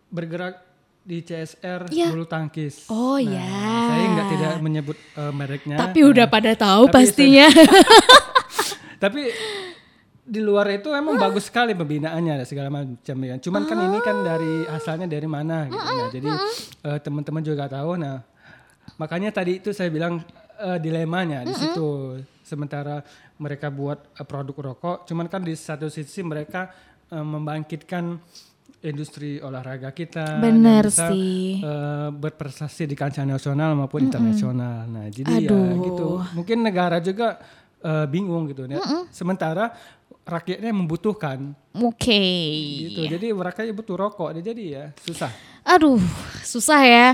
bergerak 0.09 0.59
di 0.99 1.21
CSR 1.21 1.87
Iya. 1.87 2.11
bulu 2.11 2.25
tangkis. 2.25 2.85
Oh 2.87 3.15
Nah, 3.15 3.29
ya. 3.31 3.49
Saya 3.87 4.05
nggak 4.09 4.27
tidak 4.29 4.53
menyebut 4.59 4.97
eh, 4.97 5.31
mereknya. 5.31 5.77
Tapi 5.79 5.99
udah 6.03 6.25
Nah, 6.25 6.33
pada 6.33 6.51
tahu 6.53 6.83
tapi 6.83 6.93
pastinya. 6.93 7.47
Tapi 8.99 9.31
di 10.29 10.38
luar 10.45 10.69
itu 10.69 10.93
emang 10.93 11.17
bagus 11.17 11.50
sekali 11.50 11.74
pembinaannya 11.74 12.45
segala 12.45 12.69
macam 12.69 13.17
ya. 13.25 13.36
Cuman 13.41 13.65
kan 13.65 13.77
ini 13.89 13.98
kan 14.05 14.17
dari 14.21 14.53
asalnya 14.69 15.09
dari 15.09 15.25
mana 15.25 15.65
gitu. 15.65 15.81
Nah, 15.81 16.07
jadi 16.13 16.29
eh, 16.86 17.00
teman-teman 17.01 17.41
juga 17.41 17.65
tahu. 17.65 17.98
Nah, 17.98 18.21
makanya 19.01 19.33
tadi 19.33 19.57
itu 19.57 19.74
saya 19.74 19.89
bilang 19.89 20.21
eh, 20.62 20.77
dilemanya 20.77 21.41
di 21.41 21.53
situ. 21.57 22.21
Sementara 22.45 23.01
mereka 23.41 23.74
buat 23.74 24.05
eh, 24.13 24.25
produk 24.25 24.74
rokok, 24.74 25.09
cuman 25.09 25.25
kan 25.25 25.41
di 25.41 25.57
satu 25.57 25.89
sisi 25.89 26.21
mereka 26.21 26.69
eh, 27.09 27.25
membangkitkan 27.25 28.21
industri 28.79 29.43
olahraga 29.43 29.91
kita 29.91 30.39
bisa, 30.39 31.12
sih. 31.12 31.59
eh, 31.59 32.09
berprestasi 32.13 32.86
di 32.86 32.95
kancah 32.95 33.25
nasional 33.25 33.74
maupun 33.74 34.05
internasional. 34.05 34.86
Nah, 34.86 35.09
jadi 35.09 35.50
ya 35.50 35.51
Aduh. 35.51 35.83
gitu. 35.89 36.07
Mungkin 36.38 36.62
negara 36.62 37.01
juga 37.01 37.41
eh, 37.81 38.05
bingung 38.05 38.45
gitu 38.45 38.69
ya. 38.69 38.77
Sementara 39.09 39.74
rakyatnya 40.29 40.71
membutuhkan 40.71 41.57
Oke. 41.74 42.21
gitu. 42.86 43.09
Jadi 43.09 43.33
rakyatnya 43.33 43.74
butuh 43.74 43.95
rokok. 43.98 44.29
Jadi 44.38 44.63
ya 44.77 44.93
susah. 45.01 45.31
Aduh, 45.65 46.00
susah 46.45 46.81
ya. 46.86 47.07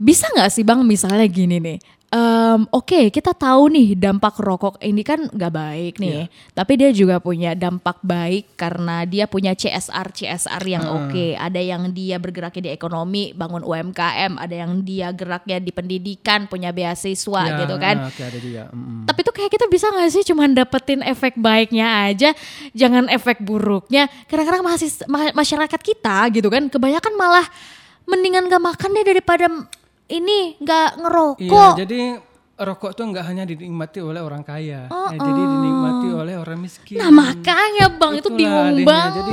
Bisa 0.00 0.26
nggak 0.32 0.50
sih 0.50 0.64
bang 0.66 0.82
misalnya 0.82 1.24
gini 1.30 1.62
nih. 1.62 1.78
Em, 2.10 2.66
Oke, 2.74 3.06
kita 3.14 3.30
tahu 3.30 3.70
nih 3.70 3.94
dampak 3.94 4.34
rokok 4.42 4.82
ini 4.82 5.06
kan 5.06 5.30
nggak 5.30 5.52
baik 5.54 5.94
nih. 6.02 6.26
Tapi 6.50 6.72
dia 6.74 6.90
juga 6.90 7.22
punya 7.22 7.54
dampak 7.54 8.02
baik 8.02 8.58
karena 8.58 9.06
dia 9.06 9.30
punya 9.30 9.54
CSR 9.54 10.10
CSR 10.10 10.58
yang 10.66 10.84
oke. 10.90 11.38
Ada 11.38 11.62
yang 11.62 11.86
dia 11.94 12.18
bergeraknya 12.18 12.66
di 12.66 12.70
ekonomi, 12.74 13.30
bangun 13.30 13.62
UMKM. 13.62 14.42
Ada 14.42 14.54
yang 14.66 14.82
dia 14.82 15.14
geraknya 15.14 15.62
di 15.62 15.70
pendidikan, 15.70 16.50
punya 16.50 16.74
beasiswa 16.74 17.42
Ya, 17.46 17.62
gitu 17.62 17.78
kan. 17.78 18.02
Oke 18.10 18.22
ada 18.26 18.38
dia. 18.42 18.66
Mm-mm. 18.74 19.06
Tapi 19.06 19.20
tuh 19.22 19.34
kayak 19.34 19.50
kita 19.54 19.70
bisa 19.70 19.94
gak 19.94 20.10
sih 20.10 20.26
cuman 20.26 20.50
dapetin 20.50 21.06
efek 21.06 21.38
baiknya 21.38 22.10
aja, 22.10 22.34
jangan 22.74 23.06
efek 23.06 23.38
buruknya. 23.38 24.10
Kadang-kadang 24.26 24.66
masih 24.66 24.90
ma- 25.06 25.30
masyarakat 25.30 25.78
kita 25.78 26.26
gitu 26.34 26.50
kan, 26.50 26.66
kebanyakan 26.66 27.14
malah 27.14 27.46
mendingan 28.10 28.50
gak 28.50 28.58
makan 28.58 28.90
deh 28.98 29.06
daripada 29.06 29.46
ini 30.10 30.58
gak 30.58 30.88
Iya, 30.90 31.00
ngerokok. 31.00 31.72
jadi 31.78 32.00
rokok 32.60 32.92
tuh 32.92 33.04
nggak 33.06 33.24
hanya 33.24 33.44
dinikmati 33.44 33.98
oleh 33.98 34.20
orang 34.20 34.42
kaya, 34.42 34.84
ya, 34.84 35.16
jadi 35.16 35.40
dinikmati 35.40 36.08
oleh 36.12 36.34
orang 36.34 36.58
miskin. 36.58 36.98
Nah 36.98 37.08
makanya 37.08 37.88
bang 37.88 38.12
itu 38.14 38.26
Itulah 38.26 38.36
bingung 38.36 38.68
adanya. 38.68 38.84
banget. 38.84 39.12
Jadi 39.16 39.32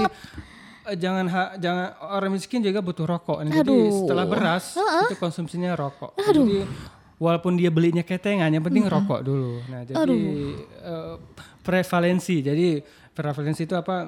eh, 0.88 0.96
jangan 0.96 1.26
ha- 1.28 1.54
jangan 1.58 1.86
orang 2.10 2.32
miskin 2.32 2.60
juga 2.62 2.80
butuh 2.80 3.04
rokok. 3.04 3.44
Nah, 3.44 3.52
Jadi 3.54 3.78
setelah 3.92 4.24
beras 4.24 4.80
itu 5.04 5.16
konsumsinya 5.18 5.76
rokok. 5.76 6.16
Jadi 6.16 6.64
walaupun 7.18 7.60
dia 7.60 7.68
belinya 7.68 8.00
ketengan, 8.02 8.48
yang 8.48 8.64
penting 8.64 8.88
rokok 8.88 9.20
dulu. 9.20 9.60
Nah 9.68 9.84
jadi 9.84 10.08
eh, 10.80 11.16
prevalensi. 11.62 12.40
Jadi 12.40 12.80
prevalensi 13.12 13.66
itu 13.66 13.76
apa? 13.76 14.08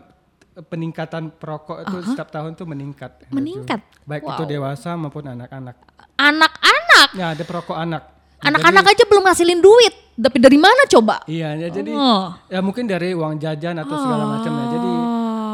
Peningkatan 0.62 1.32
perokok 1.32 1.78
itu 1.82 1.96
setiap 2.06 2.28
tahun 2.30 2.51
tuh 2.54 2.68
meningkat. 2.68 3.32
Meningkat? 3.32 3.80
Baik 4.04 4.28
itu 4.28 4.44
dewasa 4.46 4.94
maupun 4.94 5.24
anak-anak. 5.24 5.75
Anak-anak, 6.20 7.08
Ya 7.16 7.32
ada 7.32 7.44
perokok 7.44 7.74
anak. 7.74 8.04
anak-anak 8.39 8.86
aja 8.89 9.04
belum 9.04 9.24
ngasilin 9.24 9.60
duit. 9.60 9.94
Tapi 10.16 10.36
dari 10.36 10.60
mana 10.60 10.84
coba? 10.86 11.24
Iya, 11.25 11.56
ya, 11.56 11.68
jadi 11.70 11.92
Oh. 11.92 12.36
ya 12.46 12.60
mungkin 12.60 12.84
dari 12.86 13.12
uang 13.12 13.39
jajan 13.39 13.80
atau 13.80 13.96
segala 13.96 14.24
macam 14.30 14.51
ya. 14.51 14.66
Jadi 14.70 14.92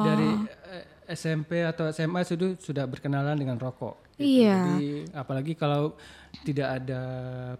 dari 0.01 0.29
eh, 0.73 0.83
SMP 1.07 1.61
atau 1.61 1.85
SMA 1.87 2.21
sudah 2.21 2.57
sudah 2.57 2.85
berkenalan 2.85 3.37
dengan 3.37 3.57
rokok. 3.57 4.01
gitu. 4.15 4.25
Iya. 4.41 4.57
Jadi 4.71 4.89
apalagi 5.11 5.53
kalau 5.53 5.93
tidak 6.41 6.67
ada 6.75 7.01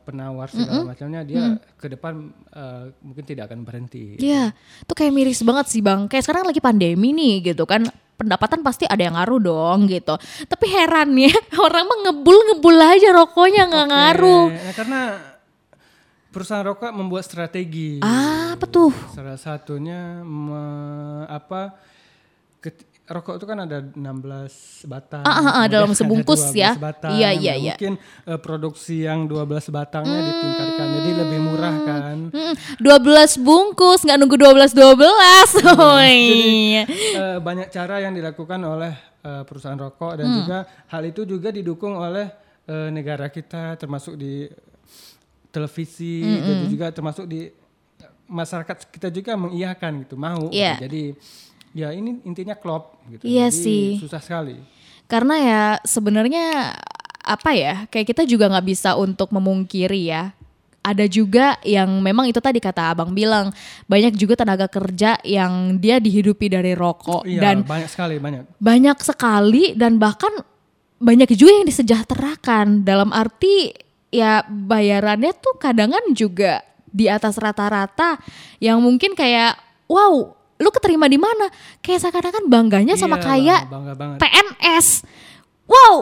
penawar 0.02 0.50
segala 0.50 0.84
macamnya, 0.84 1.22
dia 1.22 1.44
ke 1.76 1.88
depan 1.88 2.14
eh, 2.50 2.84
mungkin 3.00 3.24
tidak 3.24 3.48
akan 3.48 3.62
berhenti. 3.62 4.18
Iya, 4.18 4.52
itu 4.82 4.94
kayak 4.94 5.14
miris 5.14 5.40
banget 5.40 5.66
sih 5.70 5.80
bang. 5.80 6.10
Kayak 6.10 6.26
sekarang 6.26 6.46
lagi 6.46 6.60
pandemi 6.60 7.10
nih 7.12 7.54
gitu 7.54 7.64
kan, 7.64 7.86
pendapatan 8.16 8.60
pasti 8.60 8.84
ada 8.84 9.00
yang 9.00 9.16
ngaruh 9.16 9.40
dong 9.40 9.80
gitu. 9.86 10.18
Tapi 10.46 10.66
heran 10.68 11.14
ya, 11.16 11.32
orang 11.66 11.86
mah 11.86 12.00
ngebul 12.10 12.38
ngebul 12.52 12.76
aja 12.76 13.10
rokoknya 13.14 13.64
nggak 13.70 13.88
ngaruh. 13.88 14.46
Eh, 14.50 14.62
nah, 14.62 14.74
karena 14.74 15.00
perusahaan 16.30 16.66
rokok 16.66 16.92
membuat 16.92 17.24
strategi. 17.24 18.04
Ah, 18.04 18.60
apa 18.60 18.68
tuh? 18.68 18.92
Salah 19.16 19.40
satunya 19.40 20.20
me- 20.20 21.24
apa 21.26 21.80
ket- 22.60 22.84
rokok 23.06 23.38
itu 23.38 23.46
kan 23.46 23.58
ada 23.60 23.78
16 23.80 24.02
batang. 24.86 25.22
Ah, 25.22 25.38
ah, 25.38 25.54
ah, 25.62 25.66
dalam 25.66 25.94
sebungkus 26.00 26.50
12 26.50 26.58
ya. 26.58 26.72
batang. 26.74 27.14
Iya, 27.14 27.30
iya, 27.32 27.54
Nah, 27.54 27.62
iya. 27.62 27.74
Mungkin 27.76 27.94
eh, 28.26 28.40
produksi 28.40 28.96
yang 29.02 29.26
12 29.26 29.46
batangnya 29.70 30.20
ditingkatkan 30.22 30.88
jadi 30.96 31.12
lebih 31.16 31.40
murah 31.40 31.76
kan. 31.82 32.18
Mm, 32.30 32.54
12 32.80 33.38
bungkus, 33.40 34.02
nggak 34.02 34.18
nunggu 34.18 34.36
12 34.36 34.74
12. 34.74 35.62
Oh 35.76 36.02
iya. 36.02 36.84
Eh, 36.90 37.38
banyak 37.38 37.70
cara 37.70 38.00
yang 38.00 38.12
dilakukan 38.12 38.58
oleh 38.60 38.94
eh, 39.22 39.44
perusahaan 39.44 39.78
rokok 39.78 40.14
dan 40.16 40.26
Hmm. 40.26 40.38
juga 40.42 40.58
hal 40.88 41.04
itu 41.04 41.22
juga 41.24 41.50
didukung 41.50 41.94
oleh 41.94 42.26
eh, 42.66 42.90
negara 42.90 43.30
kita 43.30 43.78
termasuk 43.78 44.16
di 44.16 44.50
televisi 45.50 46.20
Hmm, 46.20 46.42
dan 46.42 46.58
juga 46.68 46.86
termasuk 46.90 47.26
di 47.26 47.48
masyarakat 48.26 48.90
kita 48.90 49.08
juga 49.08 49.38
mengiyakan 49.38 50.04
gitu 50.04 50.16
mau 50.16 50.50
gitu. 50.50 50.58
Iya. 50.58 50.82
jadi 50.82 51.14
ya 51.76 51.92
ini 51.92 52.24
intinya 52.24 52.56
klop 52.56 52.96
gitu 53.12 53.28
Iya 53.28 53.52
Jadi 53.52 53.60
sih. 53.60 53.86
susah 54.00 54.24
sekali 54.24 54.56
Karena 55.06 55.36
ya 55.38 55.64
sebenarnya 55.86 56.74
apa 57.22 57.54
ya, 57.54 57.86
kayak 57.94 58.10
kita 58.10 58.24
juga 58.26 58.50
nggak 58.50 58.66
bisa 58.66 58.98
untuk 58.98 59.30
memungkiri 59.30 60.10
ya. 60.10 60.34
Ada 60.82 61.06
juga 61.06 61.58
yang 61.62 62.02
memang 62.02 62.26
itu 62.30 62.38
tadi 62.38 62.58
kata 62.58 62.94
abang 62.94 63.10
bilang 63.14 63.50
banyak 63.86 64.18
juga 64.18 64.38
tenaga 64.38 64.70
kerja 64.70 65.18
yang 65.22 65.82
dia 65.82 65.98
dihidupi 65.98 66.46
dari 66.46 66.78
rokok 66.78 67.26
iya 67.26 67.42
dan 67.42 67.66
banyak 67.66 67.90
sekali 67.90 68.22
banyak 68.22 68.46
banyak 68.62 68.98
sekali 69.02 69.64
dan 69.74 69.98
bahkan 69.98 70.30
banyak 71.02 71.26
juga 71.34 71.58
yang 71.58 71.66
disejahterakan 71.66 72.86
dalam 72.86 73.10
arti 73.10 73.74
ya 74.14 74.46
bayarannya 74.46 75.34
tuh 75.34 75.58
kadangan 75.58 76.14
juga 76.14 76.62
di 76.86 77.10
atas 77.10 77.42
rata-rata 77.42 78.22
yang 78.62 78.78
mungkin 78.78 79.18
kayak 79.18 79.58
wow 79.90 80.38
lu 80.56 80.70
keterima 80.70 81.06
di 81.06 81.20
mana? 81.20 81.52
Kayak 81.80 82.08
seakan-akan 82.08 82.48
bangganya 82.48 82.96
sama 82.96 83.18
Iya, 83.18 83.26
kayak 83.26 83.62
bangga 83.68 83.94
banget. 83.94 84.18
PNS 84.20 84.88
wow 85.66 85.96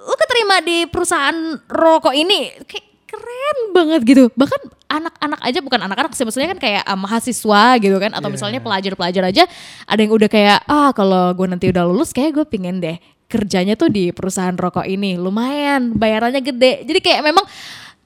lu 0.00 0.14
keterima 0.16 0.56
di 0.60 0.88
perusahaan 0.88 1.36
rokok 1.66 2.14
ini 2.14 2.48
kayak 2.64 2.86
keren 3.04 3.58
banget 3.74 4.00
gitu. 4.06 4.24
Bahkan 4.32 4.60
anak-anak 4.88 5.40
aja 5.42 5.58
bukan 5.60 5.80
anak-anak 5.82 6.12
sih 6.14 6.24
maksudnya 6.24 6.48
kan 6.50 6.58
kayak 6.58 6.82
ah, 6.82 6.96
mahasiswa 6.96 7.62
gitu 7.78 7.96
kan 7.98 8.10
atau 8.10 8.26
Iya. 8.26 8.34
misalnya 8.34 8.60
pelajar-pelajar 8.62 9.22
aja 9.28 9.44
ada 9.84 10.00
yang 10.00 10.10
udah 10.10 10.26
kayak 10.26 10.58
ah 10.64 10.90
kalau 10.94 11.34
gue 11.34 11.46
nanti 11.46 11.68
udah 11.68 11.84
lulus 11.86 12.10
kayak 12.10 12.34
gue 12.34 12.46
pingin 12.48 12.80
deh 12.80 12.96
kerjanya 13.26 13.78
tuh 13.78 13.86
di 13.86 14.10
perusahaan 14.10 14.56
rokok 14.56 14.88
ini. 14.88 15.14
Lumayan 15.14 15.94
bayarannya 15.94 16.42
gede. 16.42 16.82
Jadi 16.82 16.98
kayak 16.98 17.22
memang 17.22 17.44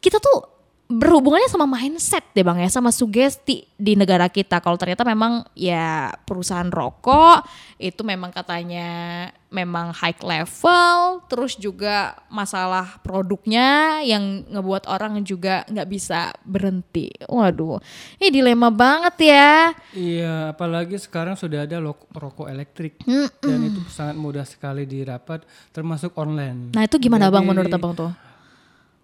kita 0.02 0.20
tuh 0.20 0.53
berhubungannya 0.84 1.48
sama 1.48 1.64
mindset 1.64 2.20
deh 2.36 2.44
bang 2.44 2.60
ya 2.60 2.68
sama 2.68 2.92
sugesti 2.92 3.64
di 3.72 3.96
negara 3.96 4.28
kita. 4.28 4.60
Kalau 4.60 4.76
ternyata 4.76 5.00
memang 5.00 5.48
ya 5.56 6.12
perusahaan 6.28 6.68
rokok 6.68 7.48
itu 7.80 8.04
memang 8.04 8.28
katanya 8.28 9.28
memang 9.48 9.96
high 9.96 10.18
level 10.20 11.24
terus 11.24 11.56
juga 11.56 12.20
masalah 12.28 13.00
produknya 13.00 14.00
yang 14.04 14.44
ngebuat 14.44 14.84
orang 14.84 15.24
juga 15.24 15.64
nggak 15.72 15.88
bisa 15.88 16.36
berhenti. 16.44 17.08
Waduh 17.32 17.80
ini 18.20 18.28
dilema 18.28 18.68
banget 18.68 19.32
ya. 19.32 19.72
Iya, 19.96 20.52
apalagi 20.52 21.00
sekarang 21.00 21.32
sudah 21.32 21.64
ada 21.64 21.80
rokok 22.12 22.44
elektrik. 22.52 23.00
Dan 23.40 23.72
itu 23.72 23.80
sangat 23.88 24.20
mudah 24.20 24.44
sekali 24.44 24.84
didapat, 24.84 25.48
termasuk 25.72 26.12
online. 26.20 26.76
nah 26.76 26.84
itu 26.84 27.00
gimana 27.00 27.32
bang 27.32 27.40
Jadi, 27.40 27.50
menurut 27.50 27.72
abang 27.72 27.92
tuh? 27.96 28.12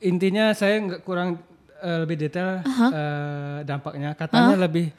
Intinya 0.00 0.52
saya 0.56 0.80
nggak 0.80 1.04
kurang 1.04 1.49
eh, 1.80 1.98
lebih 2.04 2.16
detail 2.16 2.60
eh, 2.62 3.58
dampaknya. 3.64 4.12
Katanya 4.14 4.56
lebih 4.56 4.92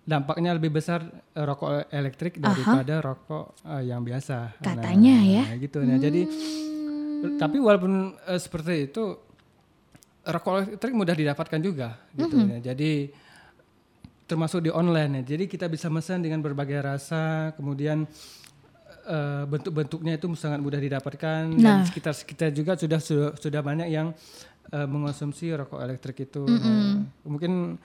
dampaknya 0.00 0.50
lebih 0.56 0.70
besar 0.70 1.00
eh, 1.06 1.44
rokok 1.44 1.86
elektrik 1.88 2.38
daripada 2.38 2.98
rokok 3.00 3.54
eh, 3.64 3.82
yang 3.86 4.02
biasa. 4.02 4.58
Katanya 4.58 5.16
ya. 5.22 5.42
Nah, 5.46 5.56
gitu. 5.56 5.78
Nah, 5.80 5.96
jadi 5.96 6.22
tapi 7.36 7.56
walaupun 7.60 7.92
eh, 8.26 8.40
seperti 8.40 8.90
itu 8.90 9.04
rokok 10.20 10.54
elektrik 10.68 10.94
mudah 10.94 11.16
didapatkan 11.16 11.60
juga 11.60 11.96
gitu 12.12 12.36
ya. 12.36 12.72
Jadi 12.72 13.12
termasuk 14.24 14.62
di 14.62 14.70
online 14.70 15.22
ya. 15.22 15.34
Jadi 15.34 15.50
kita 15.50 15.66
bisa 15.66 15.90
pesan 15.90 16.22
dengan 16.22 16.38
berbagai 16.38 16.78
rasa, 16.78 17.50
kemudian 17.58 18.06
eh, 19.04 19.42
bentuk-bentuknya 19.42 20.16
itu 20.16 20.26
sangat 20.38 20.62
mudah 20.62 20.78
didapatkan 20.78 21.50
dan 21.56 21.82
Nah. 21.82 21.82
sekitar 21.82 22.14
sekitar 22.14 22.48
juga 22.54 22.78
sudah 22.78 23.00
sudah, 23.02 23.30
sudah 23.34 23.60
banyak 23.60 23.90
yang 23.90 24.14
eh, 24.70 24.86
mengonsumsi 24.86 25.52
rokok 25.54 25.80
elektrik 25.82 26.30
itu. 26.30 26.46
Nah, 26.46 27.02
mungkin 27.26 27.76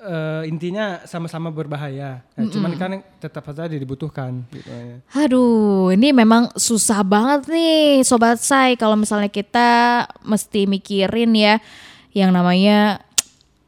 eh, 0.00 0.42
intinya 0.48 1.04
sama-sama 1.04 1.52
berbahaya. 1.52 2.24
Nah, 2.34 2.44
Cuman 2.50 2.72
kan 2.74 3.00
tetap 3.22 3.46
saja 3.46 3.70
dibutuhkan 3.70 4.42
gitu 4.50 4.70
ya. 4.70 4.98
Aduh, 5.14 5.92
ini 5.94 6.10
memang 6.10 6.50
susah 6.58 7.04
banget 7.06 7.48
nih 7.52 8.02
sobat 8.02 8.40
say 8.40 8.74
kalau 8.74 8.96
misalnya 8.98 9.30
kita 9.30 10.04
mesti 10.24 10.66
mikirin 10.66 11.32
ya 11.36 11.62
yang 12.10 12.34
namanya 12.34 13.06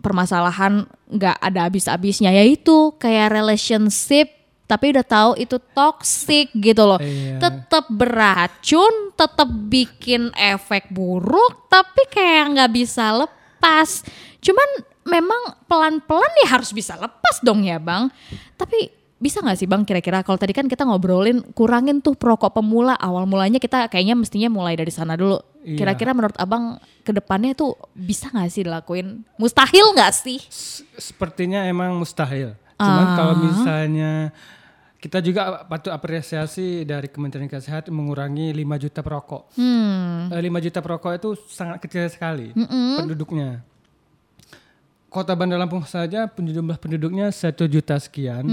permasalahan 0.02 0.84
nggak 1.06 1.38
ada 1.38 1.70
habis-habisnya 1.70 2.34
yaitu 2.34 2.90
kayak 2.98 3.30
relationship 3.30 4.41
tapi 4.72 4.96
udah 4.96 5.04
tahu 5.04 5.30
itu 5.36 5.60
toxic 5.76 6.48
gitu 6.56 6.80
loh. 6.82 6.96
Iya. 6.96 7.36
Tetap 7.36 7.92
beracun, 7.92 9.12
tetap 9.12 9.48
bikin 9.68 10.32
efek 10.32 10.88
buruk 10.88 11.68
tapi 11.68 12.08
kayak 12.08 12.56
nggak 12.56 12.72
bisa 12.72 13.12
lepas. 13.12 14.00
Cuman 14.40 14.68
memang 15.04 15.60
pelan-pelan 15.68 16.32
ya 16.40 16.56
harus 16.56 16.72
bisa 16.72 16.96
lepas 16.96 17.44
dong 17.44 17.68
ya, 17.68 17.76
Bang. 17.76 18.08
Tapi 18.56 18.88
bisa 19.18 19.38
nggak 19.38 19.54
sih 19.54 19.70
bang 19.70 19.86
kira-kira 19.86 20.26
kalau 20.26 20.34
tadi 20.34 20.50
kan 20.50 20.66
kita 20.66 20.82
ngobrolin 20.82 21.46
kurangin 21.54 22.02
tuh 22.02 22.18
perokok 22.18 22.58
pemula 22.58 22.98
awal 22.98 23.22
mulanya 23.22 23.62
kita 23.62 23.86
kayaknya 23.86 24.18
mestinya 24.18 24.50
mulai 24.50 24.74
dari 24.74 24.90
sana 24.90 25.14
dulu. 25.14 25.38
Iya. 25.62 25.78
Kira-kira 25.78 26.10
menurut 26.10 26.34
abang 26.34 26.82
ke 27.06 27.14
depannya 27.14 27.54
tuh 27.54 27.78
bisa 27.94 28.26
nggak 28.34 28.50
sih 28.50 28.66
dilakuin? 28.66 29.22
Mustahil 29.38 29.94
nggak 29.94 30.10
sih? 30.10 30.42
S- 30.50 30.82
Sepertinya 30.98 31.62
emang 31.62 31.94
mustahil. 31.94 32.58
Cuman 32.74 33.06
Ah. 33.06 33.14
kalau 33.14 33.34
misalnya 33.38 34.34
kita 35.02 35.18
juga 35.18 35.66
patut 35.66 35.90
apresiasi 35.90 36.86
dari 36.86 37.10
Kementerian 37.10 37.50
Kesehatan 37.50 37.90
mengurangi 37.90 38.54
5 38.54 38.82
juta 38.86 39.02
perokok. 39.02 39.50
Hmm. 39.58 40.30
Eh, 40.30 40.38
5 40.38 40.62
juta 40.62 40.78
perokok 40.78 41.12
itu 41.18 41.30
sangat 41.50 41.82
kecil 41.82 42.06
sekali 42.06 42.54
penduduknya. 43.02 43.66
Kota 45.10 45.34
Bandar 45.34 45.58
Lampung 45.58 45.82
saja 45.84 46.30
jumlah 46.30 46.78
penduduknya 46.78 47.34
satu 47.34 47.66
juta 47.66 47.98
sekian. 47.98 48.46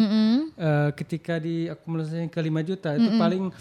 Eh, 0.58 0.90
ketika 0.98 1.38
diakumulasi 1.38 2.26
ke 2.34 2.42
5 2.42 2.66
juta 2.66 2.98
itu 2.98 3.10
paling 3.14 3.54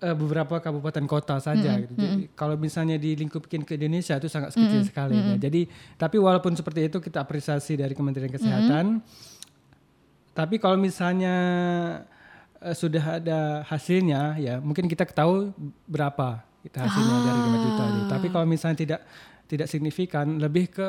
eh, 0.00 0.16
beberapa 0.16 0.56
kabupaten 0.64 1.04
kota 1.04 1.36
saja. 1.44 1.76
gitu. 1.76 1.92
Jadi 1.92 2.32
kalau 2.32 2.56
misalnya 2.56 2.96
dilingkupin 2.96 3.68
ke 3.68 3.76
Indonesia 3.76 4.16
itu 4.16 4.32
sangat 4.32 4.56
kecil 4.56 4.80
sekali. 4.80 5.12
ya. 5.12 5.36
Jadi 5.36 5.68
tapi 6.00 6.16
walaupun 6.16 6.56
seperti 6.56 6.88
itu 6.88 7.04
kita 7.04 7.20
apresiasi 7.20 7.76
dari 7.76 7.92
Kementerian 7.92 8.32
Kesehatan. 8.32 9.04
Tapi 10.34 10.58
kalau 10.58 10.74
misalnya 10.74 11.36
eh, 12.64 12.74
sudah 12.74 13.04
ada 13.18 13.38
hasilnya 13.64 14.36
ya 14.36 14.54
mungkin 14.58 14.84
kita 14.84 15.04
ketahui 15.04 15.52
berapa 15.84 16.40
kita 16.60 16.80
hasilnya 16.80 17.16
dari 17.22 17.40
5 17.44 17.60
juta 17.60 17.82
itu. 17.84 18.02
Tapi 18.08 18.26
kalau 18.28 18.46
misalnya 18.46 18.78
tidak 18.78 19.00
tidak 19.44 19.68
signifikan 19.68 20.36
lebih 20.36 20.66
ke 20.68 20.88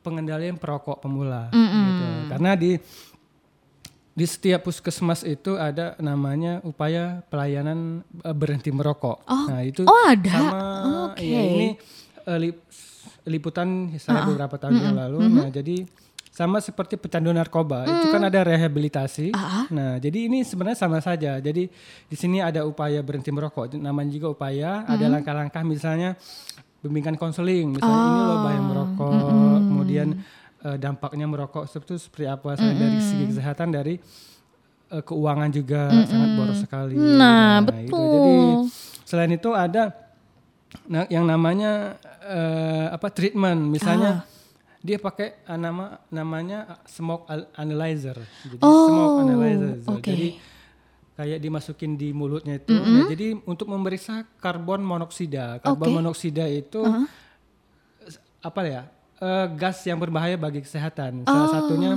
pengendalian 0.00 0.54
perokok 0.54 1.00
pemula 1.00 1.48
gitu. 1.50 2.04
Karena 2.28 2.52
di 2.52 2.76
di 4.12 4.24
setiap 4.24 4.64
puskesmas 4.64 5.20
itu 5.22 5.56
ada 5.56 5.92
namanya 5.98 6.60
upaya 6.62 7.20
pelayanan 7.26 8.00
eh, 8.18 8.32
berhenti 8.32 8.68
merokok. 8.68 9.24
nah, 9.24 9.60
itu 9.60 9.84
Oh, 9.84 10.04
ada? 10.06 10.30
sama 10.30 10.62
Oke. 11.10 11.24
ya, 11.26 11.40
ini 11.42 11.68
lip- 12.38 12.64
liputan 13.24 13.68
saya 13.96 14.24
beberapa 14.24 14.56
tahun 14.56 14.78
yang 14.78 14.96
lalu. 14.96 15.18
Nah, 15.28 15.48
jadi 15.48 15.84
sama 16.36 16.60
seperti 16.60 17.00
pecandu 17.00 17.32
narkoba, 17.32 17.88
itu 17.88 18.12
kan 18.12 18.20
ada 18.28 18.44
rehabilitasi. 18.44 19.32
Nah, 19.72 19.96
jadi 19.96 20.28
ini 20.28 20.44
sebenarnya 20.44 20.76
sama 20.76 21.00
saja. 21.00 21.40
Jadi 21.40 21.64
di 22.04 22.16
sini 22.16 22.44
ada 22.44 22.68
upaya 22.68 23.00
berhenti 23.00 23.32
merokok, 23.32 23.72
itu 23.72 23.76
namanya 23.80 24.12
juga 24.12 24.36
upaya, 24.36 24.84
ada 24.84 25.08
langkah-langkah 25.08 25.64
misalnya 25.64 26.12
bimbingan 26.84 27.16
konseling, 27.16 27.80
misalnya 27.80 28.04
ini 28.04 28.20
loh 28.20 28.38
bahaya 28.44 28.60
merokok, 28.60 29.58
kemudian 29.64 30.08
eh, 30.60 30.76
dampaknya 30.76 31.24
merokok 31.24 31.64
itu 31.72 31.96
seperti 31.96 32.28
apa? 32.28 32.52
Selain 32.60 32.84
dari 32.84 33.00
segi 33.00 33.24
kesehatan 33.32 33.68
dari 33.72 33.96
eh, 34.92 35.02
keuangan 35.08 35.48
juga 35.48 35.88
sangat 36.04 36.30
boros 36.36 36.58
sekali. 36.60 37.00
Nah, 37.00 37.64
itu. 37.64 37.72
betul. 37.72 38.12
Jadi 38.12 38.36
selain 39.08 39.32
itu 39.32 39.50
ada 39.56 39.88
nah, 40.84 41.08
yang 41.08 41.24
namanya 41.24 41.96
eh, 42.28 42.92
apa 42.92 43.08
treatment, 43.08 43.72
misalnya 43.72 44.35
dia 44.86 44.96
pakai 44.96 45.42
ah, 45.42 45.58
nama 45.58 45.84
namanya 46.08 46.58
smoke 46.86 47.26
al- 47.26 47.50
analyzer, 47.54 48.14
jadi 48.44 48.62
smoke 48.62 49.16
analyzer. 49.18 49.74
Oh, 49.84 49.98
oke. 49.98 50.06
Jadi 50.06 50.28
kayak 51.12 51.38
dimasukin 51.40 51.92
di 51.94 52.12
mulutnya 52.12 52.56
itu. 52.56 52.70
Nah, 52.70 53.04
jadi 53.04 53.34
untuk 53.42 53.66
memeriksa 53.66 54.22
karbon 54.36 54.80
monoksida. 54.80 55.58
Karbon 55.58 55.82
Oke. 55.82 55.96
monoksida 55.96 56.44
itu 56.46 56.84
s- 58.04 58.20
apa 58.38 58.60
ya? 58.62 58.82
eh, 59.16 59.46
gas 59.50 59.80
yang 59.82 59.96
berbahaya 59.96 60.36
bagi 60.36 60.60
kesehatan. 60.60 61.24
Salah 61.24 61.48
satunya 61.50 61.96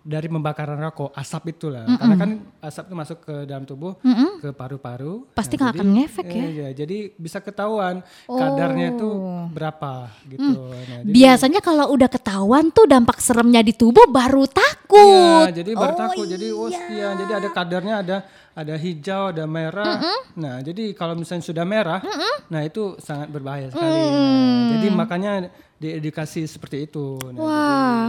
dari 0.00 0.26
pembakaran 0.26 0.80
rokok, 0.80 1.12
asap 1.12 1.52
itulah. 1.52 1.84
Karena 1.84 2.16
kan 2.16 2.30
asap 2.60 2.84
itu 2.84 2.96
masuk 2.96 3.18
ke 3.20 3.34
dalam 3.44 3.62
tubuh, 3.62 3.94
ke 4.38 4.48
paru-paru. 4.50 5.28
Pasti 5.30 5.54
Nah, 5.54 5.60
nggak 5.62 5.72
akan 5.76 5.88
ngefek 5.92 6.26
ya? 6.26 6.40
eh, 6.40 6.50
ya, 6.50 6.68
Jadi 6.74 6.96
bisa 7.14 7.38
ketahuan 7.38 8.00
kadarnya 8.24 8.92
itu 8.92 9.08
berapa 9.50 9.92
gitu. 10.26 10.60
Nah, 10.66 10.98
jadi- 11.02 11.12
Biasanya 11.12 11.60
kalau 11.60 11.86
udah 11.90 12.08
ketahuan 12.08 12.68
tuh 12.68 12.84
dampak 12.84 13.18
seremnya 13.18 13.60
di 13.60 13.72
tubuh 13.72 14.06
baru 14.06 14.44
takut. 14.44 15.44
Iya, 15.46 15.62
jadi 15.62 15.70
baru 15.72 15.92
Oh, 15.92 15.98
takut. 15.98 16.24
Jadi 16.24 16.46
oh 16.50 16.68
iya, 16.68 17.08
jadi 17.14 17.32
ada 17.36 17.48
kadarnya 17.50 17.94
ada 17.98 18.16
ada 18.50 18.74
hijau, 18.74 19.30
ada 19.30 19.44
merah. 19.44 20.00
Nah, 20.34 20.58
jadi 20.58 20.92
kalau 20.92 21.14
misalnya 21.14 21.44
sudah 21.44 21.64
merah, 21.64 22.00
nah 22.46 22.60
itu 22.60 22.96
sangat 22.98 23.28
berbahaya 23.28 23.68
sekali. 23.68 23.94
Mm. 23.94 24.10
Nah, 24.10 24.66
jadi 24.72 24.86
makanya 24.90 25.32
diedukasi 25.76 26.44
seperti 26.44 26.84
itu. 26.84 27.16
Nah, 27.30 27.40
Wah, 27.40 28.04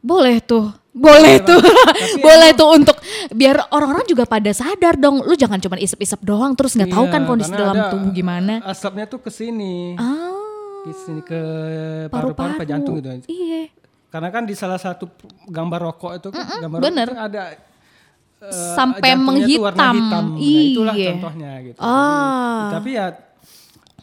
boleh 0.00 0.38
tuh, 0.40 0.66
boleh 0.90 1.38
tuh, 1.40 1.58
boleh 2.26 2.50
tuh 2.52 2.68
untuk 2.72 2.96
biar 3.30 3.70
orang-orang 3.70 4.04
juga 4.04 4.24
pada 4.24 4.50
sadar 4.50 4.94
dong. 4.94 5.20
Lu 5.20 5.34
jangan 5.34 5.58
cuma 5.58 5.76
isep-isep 5.76 6.20
doang 6.20 6.52
terus 6.52 6.72
nggak 6.72 6.88
tahu 6.88 7.04
Iya, 7.04 7.12
kan 7.12 7.22
kondisi 7.24 7.52
dalam 7.52 7.76
tubuh 7.88 8.10
gimana. 8.10 8.62
Asapnya 8.62 9.04
tuh 9.04 9.18
ke 9.18 9.28
sini, 9.28 9.94
Ah, 9.94 10.34
ke 10.82 10.92
sini 10.96 11.20
ke 11.20 11.40
paru-paru, 12.08 12.56
ke 12.56 12.64
jantung 12.64 12.96
gitu. 12.96 13.10
Iya. 13.26 13.70
Karena 14.08 14.28
kan 14.28 14.42
di 14.42 14.54
salah 14.54 14.78
satu 14.78 15.04
gambar 15.44 15.80
rokok 15.84 16.12
itu 16.16 16.28
kan 16.30 16.44
gambar 16.58 16.78
bener. 16.80 17.06
rokok 17.06 17.18
itu 17.18 17.26
ada 17.28 17.42
eh, 18.38 18.72
Sampai 18.72 19.10
jantungnya 19.12 19.44
tuh 19.46 19.60
warna 19.60 19.78
menghitam. 19.82 19.94
hitam. 19.98 20.24
Nah, 20.24 20.62
itulah 20.64 20.94
Iya. 20.94 21.08
contohnya 21.12 21.50
gitu. 21.60 21.78
Ah. 21.78 21.90
Jadi, 21.90 22.72
tapi 22.72 22.90
ya 22.92 23.06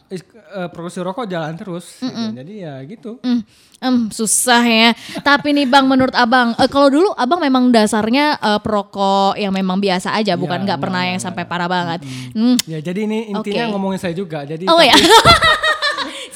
eh, 0.08 0.22
produksi 0.68 1.00
rokok 1.00 1.26
jalan 1.26 1.54
terus. 1.54 1.98
gitu. 1.98 2.14
Jadi 2.32 2.54
ya 2.58 2.78
gitu. 2.82 3.18
Hmm, 3.20 3.40
em, 3.78 3.96
susah 4.08 4.62
ya. 4.62 4.90
Tapi 5.20 5.50
nih 5.52 5.66
Bang, 5.66 5.86
menurut 5.86 6.12
Abang, 6.12 6.54
eh, 6.54 6.66
kalau 6.66 6.86
dulu 6.86 7.10
Abang 7.12 7.38
memang 7.38 7.68
dasarnya 7.68 8.36
eh, 8.36 8.60
perokok 8.60 9.34
yang 9.34 9.50
memang 9.50 9.78
biasa 9.78 10.14
aja, 10.14 10.34
bukan 10.34 10.62
nggak 10.62 10.78
pernah 10.78 11.02
yang 11.02 11.18
sampai 11.18 11.42
parah 11.44 11.66
banget. 11.66 12.06
Hmm. 12.32 12.54
Ya 12.64 12.78
jadi 12.78 13.04
ini 13.04 13.30
intinya 13.30 13.66
Oke. 13.66 13.72
ngomongin 13.74 13.98
saya 13.98 14.12
juga. 14.12 14.42
Jadi 14.42 14.66
Oh 14.66 14.76
tapi- 14.76 14.88
ya. 14.88 14.96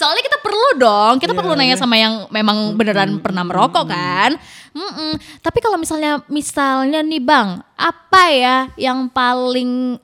Soalnya 0.00 0.24
kita 0.24 0.40
perlu 0.40 0.80
dong, 0.80 1.20
kita 1.20 1.37
perlu 1.37 1.52
nanya 1.52 1.76
sama 1.76 1.92
yang 1.92 2.24
memang 2.33 2.72
beneran 2.72 3.20
pernah 3.20 3.44
merokok 3.44 3.85
kan. 3.85 4.33
Mm-mm. 4.72 5.12
Tapi 5.44 5.59
kalau 5.61 5.76
misalnya 5.76 6.24
misalnya 6.26 7.04
nih 7.04 7.20
Bang, 7.20 7.61
apa 7.76 8.22
ya 8.33 8.56
yang 8.80 9.12
paling 9.12 10.00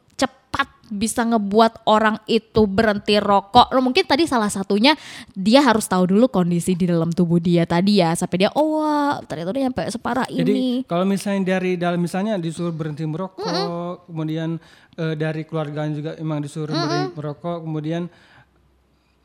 bisa 0.89 1.23
ngebuat 1.23 1.85
orang 1.85 2.23
itu 2.25 2.65
berhenti 2.65 3.17
rokok? 3.17 3.71
Lo 3.71 3.81
mungkin 3.81 4.03
tadi 4.03 4.25
salah 4.25 4.47
satunya 4.47 4.95
dia 5.33 5.61
harus 5.61 5.85
tahu 5.85 6.11
dulu 6.11 6.27
kondisi 6.27 6.73
di 6.73 6.87
dalam 6.87 7.11
tubuh 7.11 7.39
dia 7.39 7.65
tadi 7.65 7.99
ya 7.99 8.13
sampai 8.13 8.47
dia 8.47 8.51
oh 8.53 8.79
wah 8.79 9.19
ternyata 9.23 9.51
udah 9.51 9.63
nyampe 9.67 9.83
separah 9.89 10.27
Jadi 10.27 10.53
ini. 10.53 10.67
kalau 10.85 11.03
misalnya 11.03 11.57
dari 11.57 11.75
dalam 11.75 11.99
misalnya 11.99 12.35
disuruh 12.37 12.71
berhenti 12.71 13.03
merokok, 13.03 14.07
kemudian 14.07 14.59
eh, 14.95 15.15
dari 15.15 15.43
keluarga 15.43 15.87
juga 15.89 16.15
emang 16.17 16.39
disuruh 16.41 16.71
berhenti 16.71 17.13
merokok, 17.15 17.59
kemudian 17.63 18.03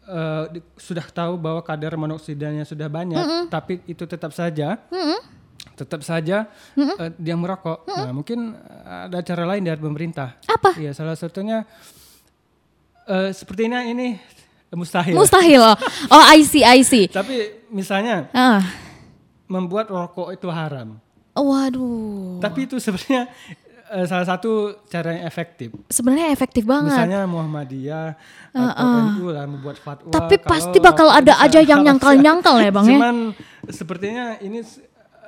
eh, 0.04 0.44
di- 0.52 0.66
sudah 0.76 1.06
tahu 1.08 1.38
bahwa 1.38 1.62
kadar 1.62 1.94
monoksidanya 1.96 2.64
sudah 2.64 2.88
banyak, 2.88 3.22
tapi 3.48 3.80
itu 3.86 4.04
tetap 4.04 4.32
saja, 4.32 4.82
tetap 5.82 6.02
saja 6.02 6.46
eh, 6.78 7.10
dia 7.18 7.34
merokok. 7.34 7.90
Nah 7.90 8.14
mungkin 8.14 8.54
ada 8.86 9.20
cara 9.20 9.50
lain 9.50 9.66
dari 9.66 9.82
pemerintah. 9.82 10.38
Apa? 10.46 10.78
Iya 10.78 10.94
salah 10.94 11.18
satunya 11.18 11.66
eh, 13.06 13.30
sepertinya 13.34 13.82
ini 13.82 14.18
mustahil. 14.72 15.16
Mustahil. 15.18 15.60
Oh, 15.60 15.76
oh 16.16 16.24
I 16.30 16.46
see, 16.46 16.64
I 16.64 16.80
see. 16.86 17.10
tapi 17.10 17.66
misalnya 17.68 18.30
Ah. 18.32 18.62
membuat 19.46 19.90
rokok 19.90 20.32
itu 20.32 20.48
haram. 20.48 20.96
Waduh. 21.32 22.40
Tapi 22.40 22.68
itu 22.68 22.76
sebenarnya 22.78 23.28
eh, 23.92 24.06
salah 24.08 24.24
satu 24.24 24.80
cara 24.88 25.16
yang 25.16 25.24
efektif. 25.26 25.76
Sebenarnya 25.88 26.32
efektif 26.32 26.64
banget. 26.64 26.96
Misalnya 26.96 27.28
Muhammadiyah 27.28 28.16
atau 28.52 28.88
NU 29.16 29.28
lah 29.32 29.44
membuat 29.48 29.76
fatwa. 29.76 30.12
Tapi 30.12 30.40
pasti 30.40 30.80
bakal 30.80 31.12
ada 31.12 31.36
aja 31.40 31.60
yang 31.60 31.84
nyangkal-nyangkal 31.84 32.60
ya 32.60 32.72
bang 32.72 32.86
ya. 32.88 32.92
Cuman 32.96 33.16
sepertinya 33.68 34.26
ini 34.40 34.64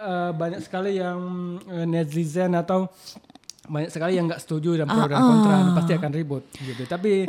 eh, 0.04 0.32
banyak 0.32 0.60
sekali 0.60 0.96
yang 0.96 1.20
eh, 1.66 1.86
netizen 1.86 2.52
atau 2.54 2.92
banyak 3.64 3.88
sekali 3.88 4.20
yang 4.20 4.28
nggak 4.28 4.44
setuju 4.44 4.76
dan 4.76 4.86
pro 4.86 5.08
dan 5.08 5.24
kontra 5.24 5.56
pasti 5.74 5.94
akan 5.94 6.12
ribut 6.12 6.44
gitu. 6.54 6.84
Tapi 6.84 7.24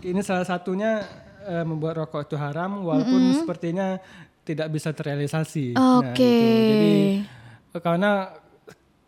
ini 0.00 0.20
salah 0.22 0.46
satunya 0.46 1.02
eh, 1.42 1.64
membuat 1.66 2.06
rokok 2.06 2.24
itu 2.24 2.36
haram 2.36 2.86
walaupun 2.86 3.18
sepertinya 3.34 3.98
tidak 4.40 4.70
bisa 4.70 4.90
terrealisasi. 4.90 5.74
Nah, 5.74 5.98
Oke. 5.98 6.14
gitu. 6.14 6.70
Jadi 6.70 6.94
eh, 7.74 7.82
karena 7.82 8.30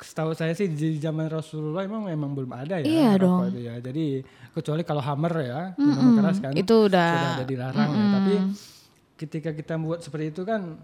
setahu 0.03 0.35
saya 0.35 0.51
sih 0.51 0.67
di 0.67 0.99
zaman 0.99 1.31
Rasulullah 1.31 1.87
emang 1.87 2.11
memang 2.11 2.35
belum 2.35 2.51
ada 2.51 2.83
ya 2.83 2.85
Iya 2.85 3.11
rokok 3.15 3.23
dong. 3.23 3.41
itu 3.49 3.61
ya. 3.63 3.75
Jadi 3.79 4.05
kecuali 4.51 4.83
kalau 4.83 5.01
hammer 5.01 5.35
ya 5.41 5.61
minuman 5.79 6.13
keras 6.19 6.39
kan 6.43 6.53
Itu 6.53 6.91
udah. 6.91 7.11
sudah 7.15 7.31
ada 7.39 7.45
dilarang 7.47 7.89
ya. 7.89 8.05
Tapi 8.11 8.35
ketika 9.15 9.51
kita 9.55 9.79
buat 9.79 10.03
seperti 10.03 10.35
itu 10.35 10.43
kan 10.43 10.83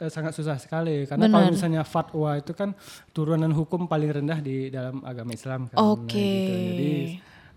eh, 0.00 0.10
sangat 0.10 0.32
susah 0.32 0.56
sekali 0.56 1.04
karena 1.04 1.28
kalau 1.28 1.46
Benar. 1.46 1.54
misalnya 1.54 1.82
fatwa 1.84 2.34
itu 2.34 2.52
kan 2.52 2.72
turunan 3.10 3.52
hukum 3.52 3.84
paling 3.84 4.10
rendah 4.10 4.40
di 4.40 4.68
dalam 4.68 5.04
agama 5.04 5.30
Islam 5.30 5.68
kan. 5.68 5.76
Nah, 5.76 5.92
Oke. 5.92 6.16
gitu. 6.16 6.52
Jadi 6.56 6.92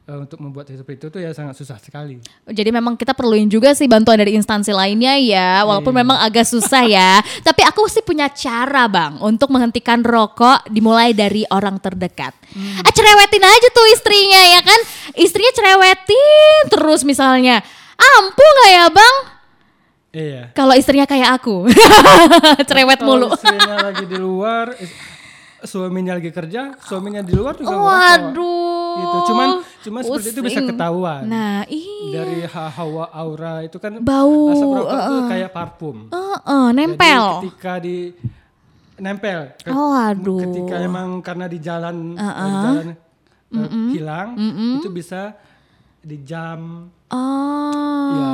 eh, 0.04 0.20
untuk 0.20 0.36
membuat 0.38 0.68
seperti 0.68 1.00
itu 1.00 1.08
tuh 1.08 1.20
ya 1.20 1.32
sangat 1.32 1.56
susah 1.56 1.80
sekali. 1.80 2.20
Jadi 2.44 2.70
memang 2.70 3.00
kita 3.00 3.16
perluin 3.16 3.48
juga 3.48 3.72
sih 3.72 3.88
bantuan 3.88 4.20
dari 4.20 4.36
instansi 4.36 4.76
lainnya 4.76 5.16
ya, 5.16 5.64
walaupun 5.64 5.96
Iya. 5.96 6.00
memang 6.04 6.18
agak 6.20 6.44
susah 6.44 6.84
ya. 6.84 7.24
Tapi 7.48 7.64
aku 7.64 7.88
sih 7.88 8.04
punya 8.04 8.28
cara 8.28 8.92
bang 8.92 9.16
untuk 9.24 9.48
menghentikan 9.48 10.04
rokok 10.04 10.68
dimulai 10.68 11.16
dari 11.16 11.48
orang 11.48 11.80
terdekat. 11.80 12.36
Hmm. 12.52 12.84
Ah, 12.84 12.92
cerewetin 12.92 13.42
aja 13.42 13.68
tuh 13.72 13.88
istrinya 13.96 14.42
ya 14.52 14.62
kan, 14.62 14.80
istrinya 15.16 15.54
cerewetin 15.56 16.62
terus 16.68 17.08
misalnya. 17.08 17.64
Ampuh 17.96 18.50
nggak 18.60 18.72
ya 18.76 18.86
bang? 18.92 19.16
Iya. 20.14 20.54
Kalau 20.54 20.78
istrinya 20.78 21.04
kayak 21.04 21.30
aku, 21.36 21.66
cerewet 22.70 23.02
mulu. 23.02 23.28
Kalau 23.28 23.36
istrinya 23.36 23.76
lagi 23.84 24.06
di 24.06 24.14
luar, 24.16 24.78
suaminya 25.60 26.14
lagi 26.14 26.30
kerja, 26.30 26.78
suaminya 26.80 27.20
di 27.20 27.34
luar 27.34 27.58
juga. 27.58 27.74
Waduh. 27.74 28.94
Gitu. 28.94 29.18
Cuman 29.28 29.50
cuman 29.82 30.02
seperti 30.06 30.30
itu 30.30 30.42
bisa 30.44 30.60
pusing. 30.62 30.70
ketahuan. 30.70 31.22
Nah, 31.26 31.66
iya. 31.66 32.14
Dari 32.16 32.46
ha- 32.46 32.70
hawa 32.72 33.10
aura 33.10 33.66
itu 33.66 33.78
kan 33.78 33.98
Bau, 33.98 34.54
asap 34.54 34.70
rokok 34.70 35.00
itu 35.02 35.16
kayak 35.28 35.50
parfum. 35.50 35.98
Heeh, 36.08 36.64
Jadi 36.64 36.78
nempel. 36.78 37.24
ketika 37.40 37.74
di 37.80 37.98
nempel. 38.96 39.40
Ke- 39.58 39.74
Oh, 39.74 39.98
aduh. 39.98 40.40
Ketika 40.40 40.76
emang 40.78 41.10
karena 41.20 41.46
di 41.48 41.58
jalan, 41.58 42.14
eh, 42.14 42.34
di 42.38 42.54
jalan 42.54 42.88
eh, 43.50 43.70
hilang, 43.90 44.28
itu 44.78 44.90
bisa 44.90 45.34
di 46.04 46.20
jam. 46.28 46.92
Oh. 47.08 48.12
Ya, 48.14 48.34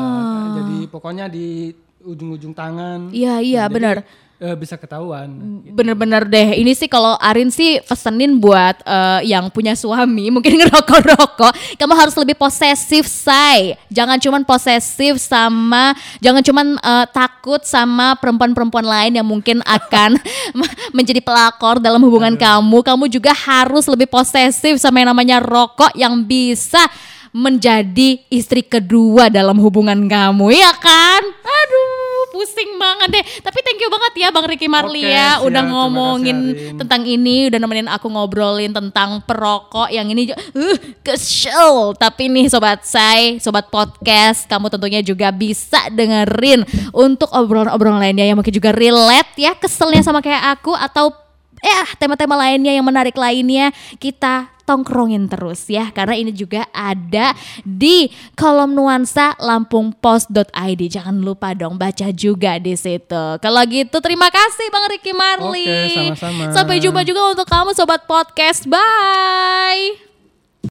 jadi 0.60 0.78
pokoknya 0.90 1.30
di 1.30 1.72
ujung-ujung 2.02 2.56
tangan. 2.58 3.14
Iya, 3.14 3.44
iya, 3.44 3.64
Jadi, 3.68 3.76
benar. 3.76 3.96
eh, 4.40 4.56
bisa 4.56 4.80
ketahuan. 4.80 5.28
Bener-bener 5.68 6.24
deh. 6.24 6.64
Ini 6.64 6.72
sih 6.72 6.88
kalau 6.88 7.20
Arin 7.20 7.52
sih 7.52 7.84
pesenin 7.84 8.40
buat 8.40 8.80
eh, 8.88 9.28
yang 9.28 9.52
punya 9.52 9.76
suami 9.76 10.32
mungkin 10.36 10.64
ngerokok-rokok, 10.64 11.76
kamu 11.76 11.94
harus 11.94 12.16
lebih 12.16 12.40
posesif, 12.40 13.04
say. 13.06 13.76
Jangan 13.92 14.16
cuman 14.16 14.42
posesif 14.48 15.20
sama, 15.20 15.92
jangan 16.24 16.40
cuman 16.40 16.80
eh, 16.80 17.06
takut 17.12 17.62
sama 17.68 18.16
perempuan-perempuan 18.16 18.88
lain 18.88 19.20
yang 19.20 19.28
mungkin 19.28 19.60
akan 19.78 20.16
menjadi 20.98 21.20
pelakor 21.20 21.84
dalam 21.84 22.00
hubungan 22.00 22.40
kamu. 22.40 22.80
Kamu 22.80 23.12
juga 23.12 23.36
harus 23.36 23.86
lebih 23.92 24.08
posesif 24.08 24.80
sama 24.80 25.04
yang 25.04 25.12
namanya 25.12 25.44
rokok 25.44 25.92
yang 26.00 26.16
bisa 26.24 26.82
menjadi 27.30 28.22
istri 28.34 28.66
kedua 28.66 29.30
dalam 29.30 29.58
hubungan 29.62 30.10
kamu, 30.10 30.54
ya 30.54 30.74
kan? 30.78 31.22
Aduh, 31.30 32.34
pusing 32.34 32.78
banget 32.82 33.20
deh. 33.20 33.26
Tapi 33.42 33.60
thank 33.62 33.80
you 33.82 33.90
banget 33.90 34.14
ya 34.16 34.28
Bang 34.34 34.48
Ricky 34.50 34.66
Marlia 34.66 35.42
Oke, 35.42 35.52
udah 35.52 35.62
siap. 35.62 35.72
Ngomongin 35.72 36.38
kasih, 36.40 36.66
Arin. 36.74 36.78
tentang 36.82 37.02
ini, 37.06 37.36
udah 37.50 37.60
nemenin 37.62 37.90
aku 37.90 38.08
ngobrolin 38.10 38.72
tentang 38.74 39.22
perokok 39.26 39.90
yang 39.94 40.10
ini 40.10 40.34
uh, 40.34 40.78
kesel. 41.06 41.94
Tapi 41.98 42.30
nih 42.32 42.50
sobat 42.50 42.86
saya, 42.86 43.38
sobat 43.38 43.70
podcast, 43.70 44.50
kamu 44.50 44.70
tentunya 44.74 45.02
juga 45.06 45.30
bisa 45.30 45.90
dengerin 45.94 46.66
untuk 46.94 47.30
obrolan-obrolan 47.30 48.02
lainnya 48.02 48.26
yang 48.26 48.38
mungkin 48.38 48.54
juga 48.54 48.74
relate 48.74 49.38
ya, 49.38 49.54
keselnya 49.54 50.02
sama 50.02 50.24
kayak 50.24 50.60
aku 50.60 50.74
atau 50.74 51.14
ya 51.60 51.84
tema-tema 52.00 52.40
lainnya 52.40 52.72
yang 52.72 52.88
menarik 52.88 53.16
lainnya 53.20 53.76
kita 54.00 54.48
tongkrongin 54.70 55.26
terus 55.26 55.66
ya. 55.66 55.90
Karena 55.90 56.14
ini 56.14 56.30
juga 56.30 56.70
ada 56.70 57.34
di 57.66 58.14
kolom 58.38 58.78
nuansa 58.78 59.34
lampungpost.id 59.42 60.82
jangan 60.86 61.18
lupa 61.18 61.58
dong 61.58 61.82
baca 61.82 62.14
juga 62.14 62.62
di 62.62 62.78
situ. 62.78 63.26
Kalau 63.42 63.62
gitu 63.66 63.98
terima 63.98 64.30
kasih 64.30 64.70
Bang 64.70 64.86
Ricky 64.94 65.14
Marli. 65.18 65.66
Oke, 65.66 66.14
sama-sama. 66.14 66.54
sampai 66.54 66.78
jumpa 66.78 67.02
juga 67.02 67.34
untuk 67.34 67.50
kamu 67.50 67.74
sobat 67.74 68.06
podcast. 68.06 68.70
Bye 68.70 70.09